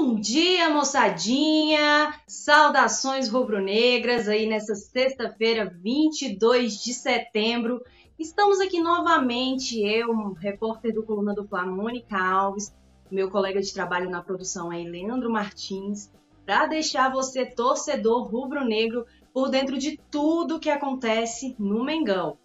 Bom 0.00 0.14
dia, 0.14 0.70
moçadinha! 0.70 2.14
Saudações 2.24 3.28
rubro-negras 3.28 4.28
aí 4.28 4.46
nessa 4.46 4.76
sexta-feira, 4.76 5.74
22 5.82 6.80
de 6.80 6.94
setembro. 6.94 7.82
Estamos 8.16 8.60
aqui 8.60 8.80
novamente, 8.80 9.80
eu, 9.80 10.34
repórter 10.34 10.94
do 10.94 11.02
Coluna 11.02 11.34
do 11.34 11.44
Fla, 11.48 11.66
Mônica 11.66 12.16
Alves, 12.16 12.72
meu 13.10 13.28
colega 13.28 13.60
de 13.60 13.74
trabalho 13.74 14.08
na 14.08 14.22
produção 14.22 14.70
aí, 14.70 14.88
Leandro 14.88 15.32
Martins, 15.32 16.12
para 16.46 16.66
deixar 16.66 17.10
você, 17.10 17.44
torcedor 17.44 18.22
rubro-negro, 18.28 19.04
por 19.34 19.50
dentro 19.50 19.76
de 19.76 19.98
tudo 20.12 20.60
que 20.60 20.70
acontece 20.70 21.56
no 21.58 21.82
Mengão. 21.82 22.38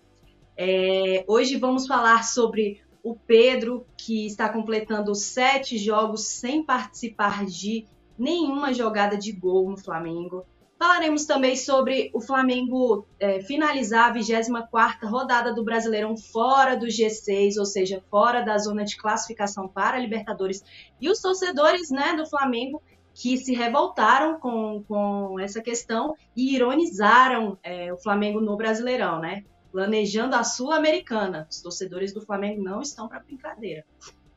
É, 0.57 1.23
hoje 1.27 1.55
vamos 1.57 1.85
falar 1.85 2.23
sobre 2.23 2.81
o 3.03 3.15
Pedro, 3.15 3.85
que 3.97 4.25
está 4.25 4.47
completando 4.47 5.13
sete 5.13 5.77
jogos 5.77 6.25
sem 6.25 6.63
participar 6.63 7.45
de 7.45 7.85
nenhuma 8.17 8.73
jogada 8.73 9.17
de 9.17 9.33
gol 9.33 9.69
no 9.69 9.77
Flamengo. 9.77 10.45
Falaremos 10.79 11.25
também 11.25 11.55
sobre 11.55 12.09
o 12.13 12.21
Flamengo 12.21 13.05
é, 13.19 13.41
finalizar 13.41 14.09
a 14.09 14.13
24 14.13 15.07
rodada 15.07 15.53
do 15.53 15.63
Brasileirão 15.63 16.15
fora 16.15 16.75
do 16.75 16.87
G6, 16.87 17.57
ou 17.57 17.65
seja, 17.65 18.03
fora 18.09 18.41
da 18.41 18.57
zona 18.57 18.83
de 18.83 18.97
classificação 18.97 19.67
para 19.67 19.97
a 19.97 19.99
Libertadores. 19.99 20.63
E 20.99 21.09
os 21.09 21.21
torcedores 21.21 21.89
né, 21.89 22.15
do 22.15 22.25
Flamengo 22.25 22.81
que 23.13 23.37
se 23.37 23.53
revoltaram 23.53 24.39
com, 24.39 24.83
com 24.87 25.39
essa 25.39 25.61
questão 25.61 26.15
e 26.35 26.55
ironizaram 26.55 27.57
é, 27.63 27.93
o 27.93 27.97
Flamengo 27.97 28.41
no 28.41 28.57
Brasileirão, 28.57 29.19
né? 29.19 29.43
Planejando 29.73 30.35
a 30.35 30.43
Sul-Americana. 30.43 31.47
Os 31.49 31.59
torcedores 31.59 32.13
do 32.13 32.21
Flamengo 32.21 32.61
não 32.61 32.79
estão 32.79 33.07
para 33.07 33.19
brincadeira. 33.19 33.83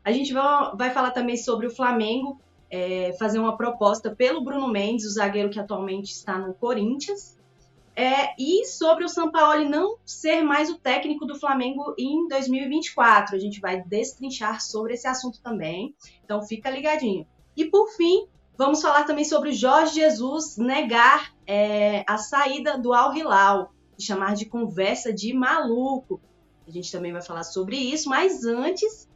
A 0.03 0.11
gente 0.11 0.33
vai, 0.33 0.91
falar 0.91 1.11
também 1.11 1.37
sobre 1.37 1.67
o 1.67 1.71
Flamengo 1.71 2.41
é, 2.71 3.13
fazer 3.19 3.39
uma 3.39 3.55
proposta 3.55 4.15
pelo 4.15 4.43
Bruno 4.43 4.67
Mendes, 4.67 5.05
o 5.05 5.11
zagueiro 5.11 5.51
que 5.51 5.61
atualmente 5.61 6.11
está 6.11 6.39
no 6.39 6.55
Corinthians, 6.55 7.37
é, 7.95 8.35
e 8.39 8.65
sobre 8.65 9.05
o 9.05 9.09
São 9.09 9.31
Paulo 9.31 9.69
não 9.69 9.99
ser 10.05 10.43
mais 10.43 10.71
o 10.71 10.79
técnico 10.79 11.27
do 11.27 11.39
Flamengo 11.39 11.95
em 11.99 12.27
2024. 12.29 13.37
A 13.37 13.39
gente 13.39 13.61
vai 13.61 13.83
destrinchar 13.83 14.63
sobre 14.63 14.95
esse 14.95 15.07
assunto 15.07 15.41
também, 15.43 15.95
então 16.25 16.43
fica 16.43 16.71
ligadinho. 16.71 17.27
E 17.55 17.67
por 17.67 17.89
fim, 17.91 18.27
vamos 18.57 18.81
falar 18.81 19.05
também 19.05 19.25
sobre 19.25 19.51
o 19.51 19.53
Jorge 19.53 19.97
Jesus 19.97 20.57
negar 20.57 21.35
é, 21.47 22.05
a 22.07 22.17
saída 22.17 22.79
do 22.79 22.95
Al 22.95 23.15
Hilal 23.15 23.73
de 23.97 24.05
chamar 24.05 24.35
de 24.35 24.47
conversa 24.47 25.13
de 25.13 25.33
maluco. 25.33 26.21
A 26.67 26.71
gente 26.71 26.91
também 26.91 27.13
vai 27.13 27.23
falar 27.23 27.45
sobre 27.45 27.77
isso, 27.77 28.09
mas 28.09 28.45
antes, 28.45 29.09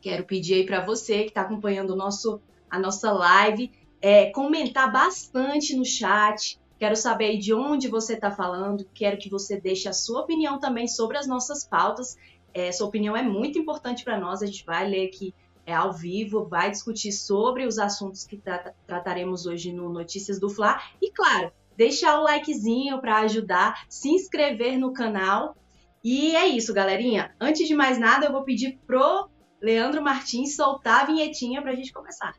quero 0.00 0.24
pedir 0.24 0.54
aí 0.54 0.66
para 0.66 0.84
você 0.84 1.22
que 1.22 1.28
está 1.28 1.42
acompanhando 1.42 1.90
o 1.90 1.96
nosso, 1.96 2.40
a 2.70 2.78
nossa 2.78 3.10
live, 3.12 3.72
é, 4.00 4.30
comentar 4.30 4.92
bastante 4.92 5.74
no 5.74 5.84
chat. 5.84 6.58
Quero 6.78 6.94
saber 6.94 7.26
aí 7.26 7.38
de 7.38 7.54
onde 7.54 7.88
você 7.88 8.12
está 8.12 8.30
falando. 8.30 8.86
Quero 8.92 9.16
que 9.16 9.30
você 9.30 9.58
deixe 9.58 9.88
a 9.88 9.92
sua 9.92 10.20
opinião 10.20 10.58
também 10.60 10.86
sobre 10.86 11.16
as 11.16 11.26
nossas 11.26 11.64
pautas. 11.64 12.18
É, 12.52 12.70
sua 12.70 12.86
opinião 12.86 13.16
é 13.16 13.22
muito 13.22 13.58
importante 13.58 14.04
para 14.04 14.20
nós. 14.20 14.42
A 14.42 14.46
gente 14.46 14.64
vai 14.64 14.86
ler 14.86 15.06
aqui 15.06 15.34
é, 15.64 15.74
ao 15.74 15.92
vivo, 15.92 16.44
vai 16.44 16.70
discutir 16.70 17.10
sobre 17.10 17.66
os 17.66 17.78
assuntos 17.78 18.24
que 18.24 18.36
tra 18.36 18.72
trataremos 18.86 19.46
hoje 19.46 19.72
no 19.72 19.88
Notícias 19.88 20.38
do 20.38 20.48
Fla. 20.48 20.80
E 21.02 21.10
claro, 21.10 21.50
deixar 21.76 22.18
o 22.18 22.24
likezinho 22.24 23.00
para 23.00 23.18
ajudar, 23.18 23.84
se 23.88 24.08
inscrever 24.08 24.78
no 24.78 24.92
canal. 24.92 25.56
E 26.02 26.34
é 26.34 26.46
isso, 26.46 26.72
galerinha. 26.72 27.34
Antes 27.40 27.66
de 27.66 27.74
mais 27.74 27.98
nada, 27.98 28.26
eu 28.26 28.32
vou 28.32 28.44
pedir 28.44 28.78
pro 28.86 29.28
Leandro 29.60 30.02
Martins 30.02 30.54
soltar 30.54 31.02
a 31.02 31.06
vinhetinha 31.06 31.60
para 31.60 31.72
a 31.72 31.74
gente 31.74 31.92
começar. 31.92 32.34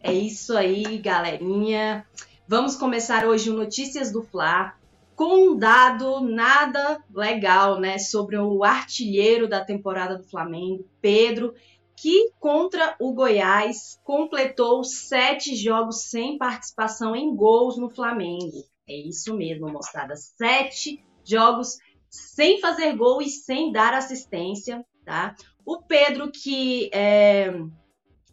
É 0.00 0.12
isso 0.12 0.56
aí, 0.56 0.98
galerinha. 0.98 2.06
Vamos 2.46 2.76
começar 2.76 3.26
hoje 3.26 3.48
o 3.48 3.54
Notícias 3.54 4.12
do 4.12 4.22
Fla 4.22 4.74
com 5.14 5.50
um 5.50 5.56
dado 5.56 6.20
nada 6.20 7.02
legal, 7.12 7.78
né, 7.78 7.98
sobre 7.98 8.36
o 8.36 8.64
artilheiro 8.64 9.48
da 9.48 9.64
temporada 9.64 10.16
do 10.16 10.24
Flamengo, 10.24 10.88
Pedro, 11.00 11.54
que 11.96 12.30
contra 12.40 12.96
o 13.00 13.12
Goiás 13.12 13.98
completou 14.02 14.82
sete 14.82 15.54
jogos 15.54 16.10
sem 16.10 16.36
participação 16.36 17.14
em 17.14 17.34
gols 17.34 17.78
no 17.78 17.88
Flamengo. 17.88 18.64
É 18.88 18.94
isso 18.94 19.34
mesmo, 19.36 19.70
moçada. 19.70 20.14
Sete 20.16 21.02
jogos 21.24 21.78
sem 22.10 22.60
fazer 22.60 22.96
gol 22.96 23.22
e 23.22 23.28
sem 23.28 23.72
dar 23.72 23.94
assistência, 23.94 24.84
tá? 25.04 25.34
O 25.64 25.80
Pedro, 25.82 26.30
que 26.30 26.90
é, 26.92 27.52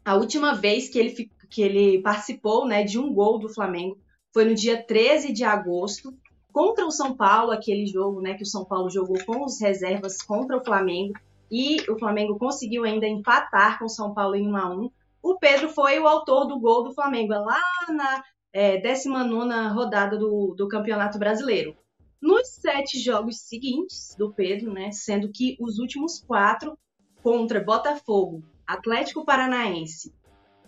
a 0.04 0.16
última 0.16 0.54
vez 0.54 0.90
que 0.90 1.00
ele, 1.00 1.32
que 1.50 1.62
ele 1.62 2.02
participou 2.02 2.66
né, 2.66 2.84
de 2.84 3.00
um 3.00 3.14
gol 3.14 3.40
do 3.40 3.48
Flamengo 3.48 3.98
foi 4.34 4.46
no 4.46 4.56
dia 4.56 4.82
13 4.82 5.32
de 5.32 5.44
agosto, 5.44 6.14
contra 6.52 6.86
o 6.86 6.92
São 6.92 7.16
Paulo, 7.16 7.52
aquele 7.52 7.86
jogo 7.86 8.22
né, 8.22 8.34
que 8.34 8.44
o 8.44 8.48
São 8.48 8.66
Paulo 8.66 8.90
jogou 8.90 9.18
com 9.26 9.44
os 9.44 9.60
reservas 9.60 10.22
contra 10.22 10.58
o 10.58 10.64
Flamengo, 10.64 11.14
e 11.50 11.78
o 11.90 12.00
Flamengo 12.00 12.38
conseguiu 12.38 12.86
ainda 12.86 13.06
empatar 13.06 13.78
com 13.78 13.86
o 13.86 13.90
São 13.90 14.14
Paulo 14.14 14.36
em 14.36 14.48
1 14.48 14.56
a 14.56 14.70
1 14.70 14.92
O 15.22 15.38
Pedro 15.38 15.70
foi 15.70 16.00
o 16.00 16.08
autor 16.08 16.48
do 16.48 16.58
gol 16.60 16.84
do 16.84 16.94
Flamengo 16.94 17.34
lá 17.34 17.60
na 17.90 18.24
é, 18.54 18.78
19 18.78 19.74
rodada 19.74 20.18
do, 20.18 20.56
do 20.56 20.68
Campeonato 20.68 21.20
Brasileiro. 21.20 21.76
Nos 22.22 22.48
sete 22.48 23.00
jogos 23.00 23.42
seguintes 23.42 24.16
do 24.18 24.32
Pedro, 24.32 24.72
né, 24.72 24.92
sendo 24.92 25.30
que 25.30 25.58
os 25.60 25.80
últimos 25.80 26.22
quatro 26.22 26.78
contra 27.22 27.60
Botafogo, 27.60 28.44
Atlético 28.66 29.26
Paranaense, 29.26 30.14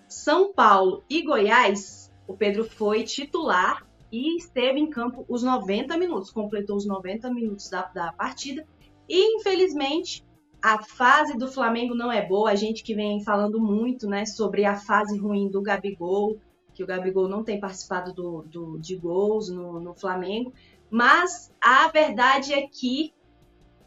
São 0.08 0.52
Paulo 0.52 1.04
e 1.10 1.22
Goiás, 1.22 2.12
o 2.28 2.36
Pedro 2.36 2.66
foi 2.66 3.04
titular 3.04 3.88
e 4.14 4.38
esteve 4.38 4.80
em 4.80 4.88
campo 4.88 5.26
os 5.28 5.42
90 5.42 5.98
minutos, 5.98 6.30
completou 6.30 6.78
os 6.78 6.86
90 6.86 7.34
minutos 7.34 7.68
da, 7.68 7.82
da 7.82 8.14
partida. 8.14 8.64
E 9.10 9.38
infelizmente 9.38 10.24
a 10.62 10.84
fase 10.84 11.36
do 11.36 11.48
Flamengo 11.48 11.96
não 11.96 12.12
é 12.12 12.24
boa. 12.24 12.52
A 12.52 12.56
gente 12.56 12.84
que 12.84 12.94
vem 12.94 13.24
falando 13.24 13.60
muito 13.60 14.08
né, 14.08 14.24
sobre 14.28 14.66
a 14.66 14.76
fase 14.76 15.18
ruim 15.18 15.50
do 15.50 15.64
Gabigol, 15.64 16.40
que 16.76 16.84
o 16.84 16.88
Gabigol 16.88 17.28
não 17.28 17.44
tem 17.44 17.60
participado 17.60 18.14
do, 18.14 18.44
do 18.44 18.78
de 18.78 18.96
gols 18.96 19.50
no, 19.50 19.80
no 19.80 19.96
Flamengo. 19.96 20.54
Mas 20.92 21.52
a 21.60 21.88
verdade 21.88 22.54
é 22.54 22.68
que 22.68 23.12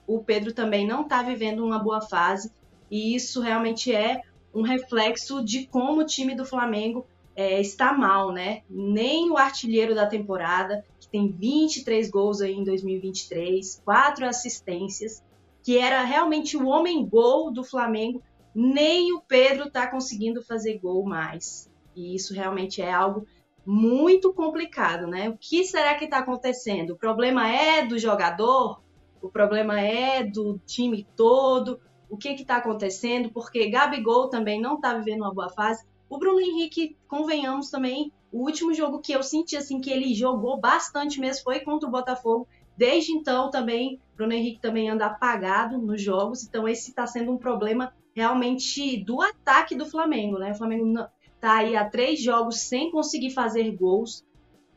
o 0.08 0.24
Pedro 0.24 0.52
também 0.52 0.84
não 0.84 1.02
está 1.02 1.22
vivendo 1.22 1.64
uma 1.64 1.78
boa 1.78 2.00
fase. 2.00 2.50
E 2.90 3.14
isso 3.14 3.40
realmente 3.40 3.94
é 3.94 4.22
um 4.52 4.62
reflexo 4.62 5.44
de 5.44 5.68
como 5.68 6.00
o 6.00 6.06
time 6.06 6.34
do 6.34 6.44
Flamengo 6.44 7.06
é, 7.36 7.60
está 7.60 7.92
mal, 7.92 8.32
né? 8.32 8.62
Nem 8.68 9.30
o 9.30 9.36
artilheiro 9.36 9.94
da 9.94 10.06
temporada, 10.06 10.82
que 10.98 11.06
tem 11.06 11.30
23 11.30 12.10
gols 12.10 12.40
aí 12.40 12.54
em 12.54 12.64
2023, 12.64 13.82
quatro 13.84 14.26
assistências, 14.26 15.22
que 15.62 15.76
era 15.76 16.02
realmente 16.02 16.56
o 16.56 16.66
homem-gol 16.66 17.52
do 17.52 17.62
Flamengo, 17.62 18.22
nem 18.54 19.12
o 19.12 19.20
Pedro 19.20 19.66
está 19.66 19.86
conseguindo 19.86 20.42
fazer 20.42 20.78
gol 20.78 21.04
mais. 21.04 21.70
E 21.94 22.14
isso 22.14 22.32
realmente 22.32 22.80
é 22.80 22.90
algo 22.90 23.26
muito 23.66 24.32
complicado, 24.32 25.06
né? 25.06 25.28
O 25.28 25.36
que 25.36 25.64
será 25.64 25.94
que 25.94 26.04
está 26.04 26.18
acontecendo? 26.18 26.90
O 26.90 26.96
problema 26.96 27.50
é 27.50 27.84
do 27.84 27.98
jogador? 27.98 28.80
O 29.20 29.28
problema 29.28 29.80
é 29.80 30.22
do 30.22 30.58
time 30.64 31.06
todo? 31.16 31.80
O 32.08 32.16
que 32.16 32.28
está 32.28 32.56
acontecendo? 32.56 33.30
Porque 33.30 33.68
Gabigol 33.68 34.28
também 34.28 34.60
não 34.60 34.76
está 34.76 34.94
vivendo 34.94 35.22
uma 35.22 35.34
boa 35.34 35.50
fase. 35.50 35.84
O 36.08 36.18
Bruno 36.18 36.40
Henrique, 36.40 36.96
convenhamos 37.08 37.70
também, 37.70 38.12
o 38.32 38.42
último 38.42 38.72
jogo 38.74 39.00
que 39.00 39.12
eu 39.12 39.22
senti 39.22 39.56
assim 39.56 39.80
que 39.80 39.90
ele 39.90 40.14
jogou 40.14 40.60
bastante 40.60 41.18
mesmo 41.18 41.44
foi 41.44 41.60
contra 41.60 41.88
o 41.88 41.92
Botafogo. 41.92 42.46
Desde 42.76 43.12
então 43.12 43.50
também, 43.50 43.98
Bruno 44.14 44.32
Henrique 44.32 44.60
também 44.60 44.90
anda 44.90 45.06
apagado 45.06 45.78
nos 45.78 46.02
jogos, 46.02 46.44
então 46.44 46.68
esse 46.68 46.90
está 46.90 47.06
sendo 47.06 47.32
um 47.32 47.38
problema 47.38 47.92
realmente 48.14 49.02
do 49.02 49.20
ataque 49.22 49.74
do 49.74 49.86
Flamengo, 49.86 50.38
né? 50.38 50.52
O 50.52 50.56
Flamengo 50.56 51.06
está 51.34 51.58
aí 51.58 51.76
há 51.76 51.88
três 51.88 52.22
jogos 52.22 52.60
sem 52.60 52.90
conseguir 52.90 53.30
fazer 53.30 53.70
gols. 53.76 54.24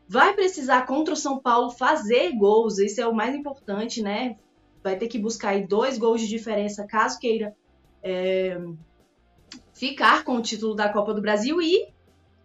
Vai 0.08 0.34
precisar 0.34 0.86
contra 0.86 1.14
o 1.14 1.18
São 1.18 1.40
Paulo 1.40 1.70
fazer 1.70 2.32
gols, 2.36 2.80
esse 2.80 3.00
é 3.02 3.08
o 3.08 3.14
mais 3.14 3.36
importante, 3.36 4.02
né? 4.02 4.38
Vai 4.84 4.98
ter 4.98 5.08
que 5.08 5.20
buscar 5.20 5.50
aí 5.50 5.68
dois 5.68 5.98
gols 5.98 6.22
de 6.22 6.28
diferença 6.28 6.88
caso 6.88 7.20
queira 7.20 7.56
é, 8.02 8.60
ficar 9.80 10.26
com 10.26 10.36
o 10.36 10.42
título 10.42 10.76
da 10.76 10.90
Copa 10.90 11.14
do 11.14 11.22
Brasil 11.22 11.62
e 11.62 11.88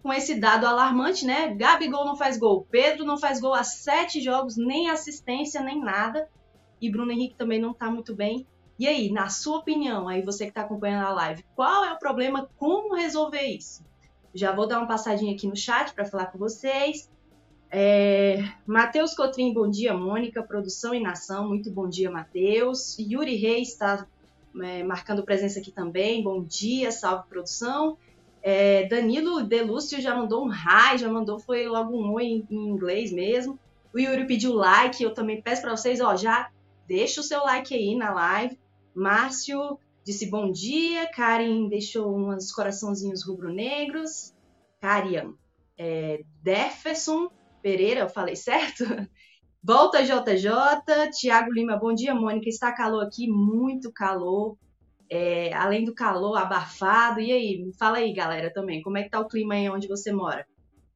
com 0.01 0.13
esse 0.13 0.37
dado 0.37 0.67
alarmante, 0.67 1.27
né? 1.27 1.53
Gabigol 1.53 2.05
não 2.05 2.17
faz 2.17 2.39
gol, 2.39 2.65
Pedro 2.71 3.05
não 3.05 3.19
faz 3.19 3.41
gol 3.41 3.53
há 3.53 3.65
sete 3.65 4.21
jogos, 4.21 4.57
nem 4.57 4.89
assistência, 4.89 5.61
nem 5.61 5.81
nada. 5.81 6.29
E 6.81 6.89
Bruno 6.89 7.11
Henrique 7.11 7.35
também 7.35 7.61
não 7.61 7.75
tá 7.75 7.91
muito 7.91 8.15
bem. 8.15 8.47
E 8.79 8.87
aí, 8.87 9.11
na 9.11 9.29
sua 9.29 9.59
opinião, 9.59 10.07
aí 10.07 10.23
você 10.23 10.45
que 10.45 10.51
está 10.51 10.61
acompanhando 10.61 11.07
a 11.07 11.13
live, 11.13 11.45
qual 11.57 11.85
é 11.85 11.93
o 11.93 11.99
problema? 11.99 12.49
Como 12.57 12.95
resolver 12.95 13.43
isso? 13.43 13.85
Já 14.33 14.53
vou 14.53 14.69
dar 14.69 14.79
uma 14.79 14.87
passadinha 14.87 15.35
aqui 15.35 15.49
no 15.49 15.57
chat 15.57 15.93
para 15.93 16.05
falar 16.05 16.27
com 16.27 16.39
vocês. 16.39 17.11
É, 17.71 18.45
Matheus 18.65 19.15
Cotrim, 19.15 19.53
bom 19.53 19.69
dia, 19.69 19.93
Mônica, 19.93 20.43
produção 20.43 20.95
e 20.95 21.01
nação, 21.01 21.49
muito 21.49 21.71
bom 21.71 21.89
dia, 21.89 22.11
Matheus. 22.11 22.97
Yuri 22.99 23.35
Reis 23.37 23.71
está 23.71 24.07
é, 24.63 24.83
marcando 24.83 25.25
presença 25.25 25.59
aqui 25.59 25.71
também, 25.71 26.23
bom 26.23 26.43
dia, 26.43 26.91
salve 26.91 27.29
produção. 27.29 27.97
É, 28.43 28.87
Danilo 28.87 29.43
Delúcio 29.43 30.01
já 30.01 30.15
mandou 30.15 30.47
um 30.47 30.53
hi, 30.53 30.99
já 30.99 31.09
mandou, 31.09 31.39
foi 31.39 31.67
logo 31.67 31.97
um 31.97 32.13
oi 32.13 32.25
em, 32.25 32.47
em 32.51 32.69
inglês 32.69 33.11
mesmo. 33.11 33.59
O 33.93 33.99
Yuri 33.99 34.27
pediu 34.27 34.53
like, 34.53 35.03
eu 35.03 35.15
também 35.15 35.41
peço 35.41 35.63
para 35.63 35.77
vocês, 35.77 36.01
ó, 36.01 36.17
já 36.17 36.51
deixa 36.87 37.21
o 37.21 37.25
seu 37.25 37.43
like 37.43 37.75
aí 37.75 37.95
na 37.95 38.13
live. 38.13 38.59
Márcio 38.95 39.79
disse 40.05 40.27
bom 40.27 40.51
dia, 40.51 41.11
Karen 41.11 41.69
deixou 41.69 42.15
uns 42.15 42.53
coraçãozinhos 42.53 43.25
rubro-negros. 43.27 44.35
Karian, 44.81 45.33
é, 45.79 46.23
Defferson, 46.43 47.31
Pereira, 47.63 48.01
eu 48.01 48.09
falei 48.09 48.37
certo? 48.37 48.85
Volta 49.67 50.03
JJ, 50.03 51.11
Tiago 51.11 51.51
Lima, 51.51 51.79
bom 51.79 51.95
dia, 51.95 52.15
Mônica. 52.15 52.51
Está 52.51 52.71
calor 52.71 53.03
aqui, 53.03 53.27
muito 53.27 53.91
calor. 53.91 54.59
É, 55.09 55.55
além 55.55 55.87
do 55.87 55.95
calor 55.95 56.37
abafado. 56.37 57.19
E 57.19 57.33
aí, 57.33 57.73
fala 57.79 57.97
aí, 57.97 58.13
galera, 58.13 58.53
também, 58.53 58.83
como 58.83 58.99
é 58.99 59.05
que 59.05 59.09
tá 59.09 59.19
o 59.19 59.27
clima 59.27 59.55
aí 59.55 59.67
onde 59.71 59.89
você 59.89 60.13
mora? 60.13 60.47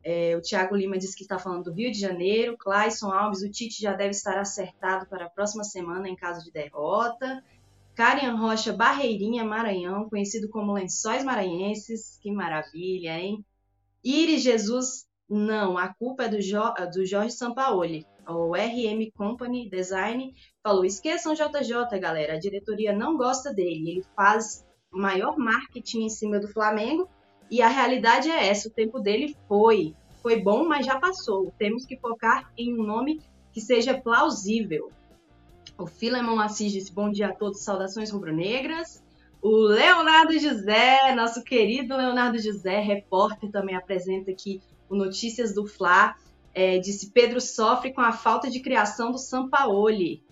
É, 0.05 0.37
o 0.37 0.43
Tiago 0.43 0.77
Lima 0.77 0.99
disse 0.99 1.17
que 1.17 1.23
está 1.23 1.39
falando 1.39 1.65
do 1.65 1.73
Rio 1.73 1.91
de 1.91 1.99
Janeiro. 1.99 2.59
Clayson 2.59 3.11
Alves, 3.11 3.41
o 3.41 3.51
Tite 3.51 3.81
já 3.81 3.95
deve 3.95 4.11
estar 4.11 4.37
acertado 4.37 5.07
para 5.07 5.25
a 5.25 5.31
próxima 5.31 5.65
semana 5.65 6.07
em 6.07 6.15
caso 6.15 6.45
de 6.45 6.53
derrota. 6.53 7.43
Karian 7.95 8.35
Rocha 8.35 8.75
Barreirinha, 8.75 9.47
Maranhão, 9.47 10.11
conhecido 10.11 10.47
como 10.51 10.75
Lençóis 10.75 11.25
Maranhenses. 11.25 12.19
Que 12.21 12.31
maravilha, 12.31 13.19
hein? 13.19 13.43
Iris 14.05 14.43
Jesus 14.43 15.09
não, 15.29 15.77
a 15.77 15.89
culpa 15.89 16.25
é 16.25 16.29
do, 16.29 16.41
jo 16.41 16.73
do 16.93 17.05
Jorge 17.05 17.33
Sampaoli. 17.33 18.07
O 18.29 18.53
RM 18.55 19.11
Company 19.17 19.71
Design 19.71 20.35
falou: 20.63 20.85
esqueçam 20.85 21.33
JJ, 21.33 21.99
galera. 21.99 22.35
A 22.35 22.39
diretoria 22.39 22.93
não 22.93 23.17
gosta 23.17 23.53
dele. 23.55 23.91
Ele 23.91 24.05
faz 24.15 24.67
maior 24.91 25.39
marketing 25.39 26.03
em 26.03 26.11
cima 26.11 26.39
do 26.39 26.49
Flamengo. 26.49 27.09
E 27.51 27.63
a 27.63 27.69
realidade 27.69 28.31
é 28.31 28.49
essa: 28.49 28.69
o 28.69 28.73
tempo 28.73 29.01
dele 29.01 29.35
foi. 29.49 29.95
Foi 30.23 30.41
bom, 30.41 30.69
mas 30.69 30.85
já 30.85 30.99
passou. 30.99 31.53
Temos 31.59 31.87
que 31.87 31.97
focar 31.97 32.53
em 32.57 32.79
um 32.79 32.83
nome 32.83 33.23
que 33.51 33.63
seja 33.63 33.99
plausível. 33.99 34.93
O 35.79 35.87
Filemon 35.87 36.39
Assis 36.39 36.71
disse: 36.71 36.93
bom 36.93 37.11
dia 37.11 37.29
a 37.29 37.35
todos, 37.35 37.65
saudações 37.65 38.11
rubro-negras. 38.11 39.03
O 39.41 39.57
Leonardo 39.57 40.39
José, 40.39 41.15
nosso 41.15 41.43
querido 41.45 41.97
Leonardo 41.97 42.39
José, 42.39 42.81
repórter, 42.81 43.51
também 43.51 43.77
apresenta 43.77 44.33
aqui 44.33 44.61
o 44.91 44.97
Notícias 44.97 45.55
do 45.55 45.65
Fla, 45.65 46.17
é, 46.59 46.77
disse 46.77 47.13
Pedro 47.13 47.41
sofre 47.41 47.93
com 47.93 48.01
a 48.01 48.11
falta 48.11 48.51
de 48.51 48.59
criação 48.59 49.13
do 49.13 49.19
Sampaoli. 49.19 50.25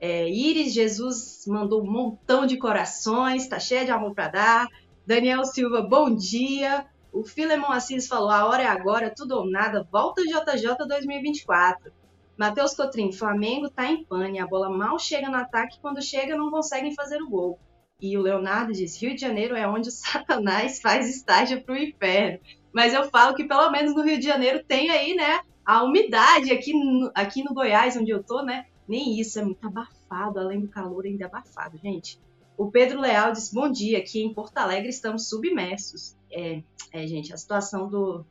É, 0.00 0.30
Iris 0.30 0.72
Jesus 0.72 1.44
mandou 1.48 1.82
um 1.82 1.90
montão 1.90 2.46
de 2.46 2.56
corações, 2.56 3.48
tá 3.48 3.58
cheia 3.58 3.84
de 3.84 3.90
amor 3.90 4.14
para 4.14 4.28
dar. 4.28 4.68
Daniel 5.04 5.44
Silva, 5.44 5.82
bom 5.82 6.14
dia. 6.14 6.86
O 7.12 7.24
Filemon 7.24 7.72
Assis 7.72 8.06
falou: 8.06 8.30
a 8.30 8.46
hora 8.46 8.62
é 8.62 8.66
agora, 8.66 9.12
tudo 9.12 9.32
ou 9.32 9.50
nada, 9.50 9.84
volta 9.90 10.22
JJ 10.22 10.86
2024. 10.86 11.92
Matheus 12.38 12.76
Cotrim, 12.76 13.10
Flamengo 13.10 13.68
tá 13.68 13.84
em 13.84 14.04
pane, 14.04 14.38
a 14.38 14.46
bola 14.46 14.70
mal 14.70 15.00
chega 15.00 15.28
no 15.28 15.36
ataque, 15.36 15.80
quando 15.82 16.00
chega 16.00 16.36
não 16.36 16.48
conseguem 16.48 16.94
fazer 16.94 17.20
o 17.20 17.28
gol. 17.28 17.58
E 18.00 18.16
o 18.16 18.22
Leonardo 18.22 18.72
diz: 18.72 19.02
Rio 19.02 19.16
de 19.16 19.20
Janeiro 19.20 19.56
é 19.56 19.66
onde 19.66 19.88
o 19.88 19.90
Satanás 19.92 20.80
faz 20.80 21.10
estágio 21.10 21.60
pro 21.64 21.76
inferno. 21.76 22.38
Mas 22.72 22.94
eu 22.94 23.10
falo 23.10 23.34
que 23.34 23.48
pelo 23.48 23.68
menos 23.72 23.96
no 23.96 24.02
Rio 24.04 24.20
de 24.20 24.24
Janeiro 24.24 24.62
tem 24.62 24.88
aí, 24.88 25.14
né, 25.16 25.40
a 25.64 25.82
umidade 25.84 26.52
aqui 26.52 26.72
no, 26.72 27.10
aqui 27.14 27.42
no 27.42 27.54
Goiás, 27.54 27.96
onde 27.96 28.10
eu 28.10 28.22
tô, 28.22 28.42
né? 28.42 28.66
Nem 28.86 29.18
isso, 29.18 29.38
é 29.38 29.44
muito 29.44 29.66
abafado, 29.66 30.38
além 30.38 30.60
do 30.60 30.68
calor 30.68 31.04
ainda 31.04 31.24
é 31.24 31.26
abafado, 31.26 31.78
gente. 31.78 32.18
O 32.56 32.70
Pedro 32.70 33.00
Leal 33.00 33.32
disse, 33.32 33.54
bom 33.54 33.70
dia, 33.70 33.98
aqui 33.98 34.22
em 34.22 34.34
Porto 34.34 34.58
Alegre 34.58 34.88
estamos 34.88 35.28
submersos. 35.28 36.16
É, 36.30 36.62
é 36.92 37.06
gente, 37.06 37.32
a 37.32 37.36
situação 37.36 37.88
do, 37.88 38.24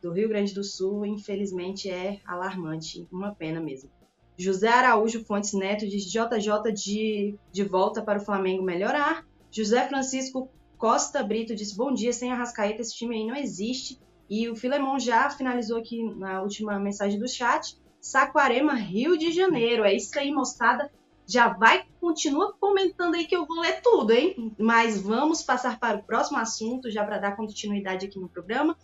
do 0.00 0.12
Rio 0.12 0.28
Grande 0.28 0.54
do 0.54 0.62
Sul, 0.62 1.04
infelizmente, 1.04 1.90
é 1.90 2.20
alarmante, 2.24 3.06
uma 3.10 3.34
pena 3.34 3.60
mesmo. 3.60 3.90
José 4.36 4.68
Araújo 4.68 5.24
Fontes 5.24 5.52
Neto 5.52 5.86
diz 5.88 6.04
JJ 6.04 6.72
de, 6.74 7.36
de 7.52 7.64
volta 7.64 8.02
para 8.02 8.18
o 8.18 8.24
Flamengo 8.24 8.62
melhorar. 8.62 9.24
José 9.50 9.86
Francisco 9.86 10.48
Costa 10.76 11.22
Brito 11.22 11.54
disse: 11.54 11.76
Bom 11.76 11.92
dia, 11.92 12.12
sem 12.12 12.32
Arrascaeta, 12.32 12.82
esse 12.82 12.94
time 12.94 13.16
aí 13.16 13.26
não 13.26 13.36
existe. 13.36 13.98
E 14.34 14.48
o 14.48 14.56
Filemon 14.56 14.98
já 14.98 15.30
finalizou 15.30 15.78
aqui 15.78 16.02
na 16.16 16.42
última 16.42 16.76
mensagem 16.76 17.20
do 17.20 17.28
chat. 17.28 17.80
Saquarema, 18.00 18.74
Rio 18.74 19.16
de 19.16 19.30
Janeiro. 19.30 19.84
É 19.84 19.94
isso 19.94 20.18
aí, 20.18 20.32
moçada. 20.32 20.90
Já 21.24 21.50
vai, 21.50 21.84
continua 22.00 22.52
comentando 22.58 23.14
aí 23.14 23.26
que 23.26 23.36
eu 23.36 23.46
vou 23.46 23.60
ler 23.60 23.80
tudo, 23.80 24.12
hein? 24.12 24.52
Mas 24.58 25.00
vamos 25.00 25.40
passar 25.40 25.78
para 25.78 25.98
o 25.98 26.02
próximo 26.02 26.36
assunto, 26.38 26.90
já 26.90 27.04
para 27.04 27.18
dar 27.18 27.36
continuidade 27.36 28.06
aqui 28.06 28.18
no 28.18 28.28
programa. 28.28 28.76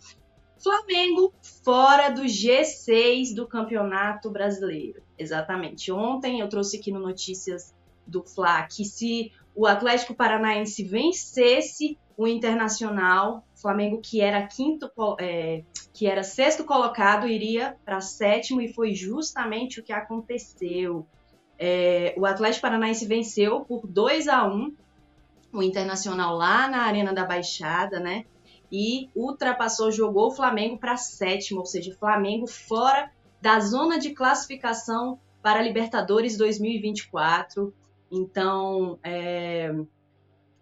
Flamengo 0.57 1.33
fora 1.65 2.07
do 2.07 2.21
G6 2.21 3.35
do 3.35 3.45
Campeonato 3.45 4.31
Brasileiro. 4.31 5.03
Exatamente. 5.17 5.91
Ontem 5.91 6.39
eu 6.39 6.47
trouxe 6.47 6.77
aqui 6.77 6.93
no 6.93 7.01
Notícias 7.01 7.75
do 8.07 8.23
Fla 8.23 8.63
que 8.67 8.85
se 8.85 9.33
o 9.55 9.67
Atlético 9.67 10.13
Paranaense 10.13 10.83
vencesse 10.83 11.97
o 12.17 12.27
Internacional, 12.27 13.43
Flamengo 13.55 13.99
que 13.99 14.21
era 14.21 14.45
quinto, 14.45 14.89
é, 15.19 15.63
que 15.93 16.07
era 16.07 16.23
sexto 16.23 16.63
colocado 16.63 17.27
iria 17.27 17.75
para 17.83 17.99
sétimo 17.99 18.61
e 18.61 18.73
foi 18.73 18.93
justamente 18.93 19.79
o 19.79 19.83
que 19.83 19.91
aconteceu. 19.91 21.05
É, 21.57 22.13
o 22.17 22.25
Atlético 22.25 22.61
Paranaense 22.61 23.05
venceu 23.05 23.61
por 23.61 23.87
2 23.87 24.27
a 24.27 24.45
1 24.45 24.73
o 25.53 25.61
Internacional 25.61 26.35
lá 26.35 26.67
na 26.67 26.83
Arena 26.83 27.13
da 27.13 27.25
Baixada, 27.25 27.99
né? 27.99 28.25
E 28.71 29.09
ultrapassou, 29.15 29.91
jogou 29.91 30.27
o 30.27 30.31
Flamengo 30.31 30.77
para 30.77 30.95
sétimo, 30.95 31.59
ou 31.59 31.65
seja, 31.65 31.93
Flamengo 31.93 32.47
fora 32.47 33.11
da 33.41 33.59
zona 33.59 33.99
de 33.99 34.11
classificação 34.11 35.19
para 35.41 35.61
Libertadores 35.61 36.37
2024. 36.37 37.73
Então, 38.11 38.99
é, 39.03 39.71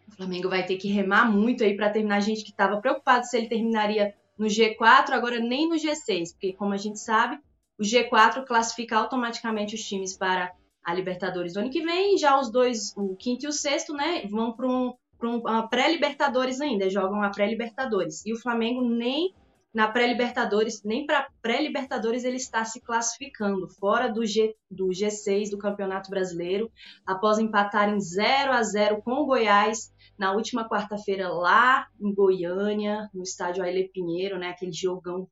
o 0.08 0.12
Flamengo 0.16 0.50
vai 0.50 0.66
ter 0.66 0.78
que 0.78 0.88
remar 0.88 1.32
muito 1.32 1.64
aí 1.64 1.76
para 1.76 1.90
terminar. 1.90 2.18
A 2.18 2.22
gente 2.22 2.44
que 2.44 2.52
estava 2.52 2.80
preocupado 2.80 3.26
se 3.26 3.36
ele 3.36 3.50
terminaria 3.50 4.14
no 4.38 4.48
G4, 4.48 5.12
agora 5.12 5.40
nem 5.40 5.68
no 5.68 5.76
G6, 5.76 6.32
porque 6.32 6.54
como 6.54 6.74
a 6.74 6.78
gente 6.78 7.00
sabe, 7.00 7.40
o 7.78 7.84
G4 7.84 8.46
classifica 8.46 8.98
automaticamente 8.98 9.76
os 9.76 9.82
times 9.82 10.16
para 10.16 10.54
a 10.84 10.94
Libertadores 10.94 11.54
do 11.54 11.60
ano 11.60 11.70
que 11.70 11.82
vem, 11.82 12.18
já 12.18 12.40
os 12.40 12.50
dois, 12.52 12.94
o 12.96 13.16
quinto 13.16 13.46
e 13.46 13.50
o 13.50 13.52
sexto, 13.52 13.94
né, 13.94 14.26
vão 14.28 14.54
para 14.54 14.68
um, 14.68 14.94
uma 15.22 15.68
pré-Libertadores 15.68 16.62
ainda, 16.62 16.90
jogam 16.90 17.22
a 17.22 17.30
pré-Libertadores. 17.30 18.26
E 18.26 18.32
o 18.32 18.40
Flamengo 18.40 18.82
nem 18.82 19.34
na 19.74 19.88
pré-Libertadores, 19.88 20.84
nem 20.84 21.06
para 21.06 21.30
pré-Libertadores 21.42 22.24
ele 22.24 22.38
está 22.38 22.66
se 22.66 22.82
classificando, 22.82 23.70
fora 23.70 24.08
do, 24.08 24.26
G, 24.26 24.56
do 24.70 24.88
G6 24.88 25.52
do 25.52 25.58
Campeonato 25.58 26.10
Brasileiro, 26.10 26.72
após 27.06 27.38
empatar 27.38 27.90
em 27.90 28.00
0 28.00 28.52
a 28.52 28.64
0 28.64 29.02
com 29.04 29.12
o 29.12 29.26
Goiás 29.26 29.94
na 30.18 30.34
última 30.34 30.68
quarta-feira 30.68 31.30
lá 31.30 31.88
em 32.00 32.14
Goiânia, 32.14 33.10
no 33.14 33.24
estádio 33.24 33.64
Aile 33.64 33.90
Pinheiro, 33.90 34.40
né, 34.40 34.50
aquele 34.50 34.74
jogão 34.74 35.30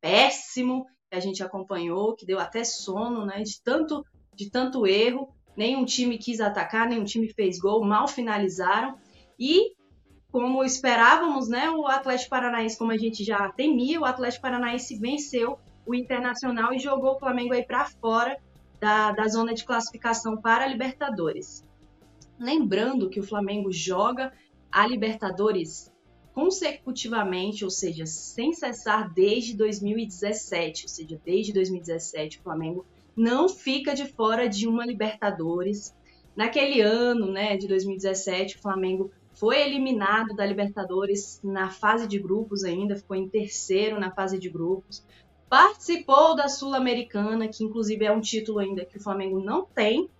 péssimo 0.00 0.84
que 1.08 1.16
a 1.16 1.20
gente 1.20 1.42
acompanhou, 1.42 2.14
que 2.14 2.26
deu 2.26 2.38
até 2.38 2.64
sono, 2.64 3.24
né, 3.24 3.42
de 3.42 3.62
tanto 3.62 4.04
de 4.34 4.50
tanto 4.50 4.86
erro, 4.86 5.34
nenhum 5.56 5.84
time 5.84 6.16
quis 6.16 6.40
atacar, 6.40 6.88
nenhum 6.88 7.02
time 7.02 7.28
fez 7.28 7.58
gol, 7.58 7.84
mal 7.84 8.06
finalizaram. 8.06 8.96
E 9.36 9.72
como 10.30 10.62
esperávamos, 10.62 11.48
né, 11.48 11.70
o 11.70 11.86
Atlético 11.86 12.30
Paranaense, 12.30 12.78
como 12.78 12.92
a 12.92 12.98
gente 12.98 13.24
já 13.24 13.48
temia, 13.50 14.00
o 14.00 14.04
Atlético 14.04 14.42
Paranaense 14.42 14.98
venceu 14.98 15.58
o 15.86 15.94
Internacional 15.94 16.72
e 16.72 16.78
jogou 16.78 17.14
o 17.14 17.18
Flamengo 17.18 17.54
aí 17.54 17.64
para 17.64 17.86
fora 17.86 18.38
da, 18.78 19.12
da 19.12 19.26
zona 19.26 19.54
de 19.54 19.64
classificação 19.64 20.36
para 20.36 20.64
a 20.64 20.68
Libertadores. 20.68 21.64
Lembrando 22.38 23.08
que 23.08 23.18
o 23.18 23.22
Flamengo 23.22 23.72
joga 23.72 24.32
a 24.70 24.86
Libertadores 24.86 25.90
consecutivamente, 26.34 27.64
ou 27.64 27.70
seja, 27.70 28.06
sem 28.06 28.52
cessar 28.52 29.12
desde 29.12 29.56
2017, 29.56 30.84
ou 30.84 30.88
seja, 30.88 31.20
desde 31.24 31.52
2017 31.52 32.38
o 32.38 32.42
Flamengo 32.42 32.86
não 33.16 33.48
fica 33.48 33.94
de 33.94 34.06
fora 34.06 34.48
de 34.48 34.68
uma 34.68 34.86
Libertadores. 34.86 35.92
Naquele 36.36 36.80
ano, 36.80 37.32
né, 37.32 37.56
de 37.56 37.66
2017, 37.66 38.56
o 38.56 38.60
Flamengo 38.60 39.10
foi 39.38 39.60
eliminado 39.62 40.34
da 40.34 40.44
Libertadores 40.44 41.40
na 41.44 41.70
fase 41.70 42.08
de 42.08 42.18
grupos 42.18 42.64
ainda, 42.64 42.96
ficou 42.96 43.16
em 43.16 43.28
terceiro 43.28 44.00
na 44.00 44.10
fase 44.10 44.38
de 44.38 44.48
grupos. 44.48 45.04
Participou 45.48 46.34
da 46.34 46.48
Sul-Americana, 46.48 47.46
que 47.48 47.64
inclusive 47.64 48.04
é 48.04 48.12
um 48.12 48.20
título 48.20 48.58
ainda 48.58 48.84
que 48.84 48.98
o 48.98 49.00
Flamengo 49.00 49.40
não 49.40 49.64
tem, 49.64 50.10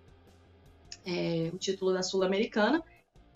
é, 1.04 1.50
o 1.52 1.58
título 1.58 1.92
da 1.92 2.02
Sul-Americana. 2.02 2.82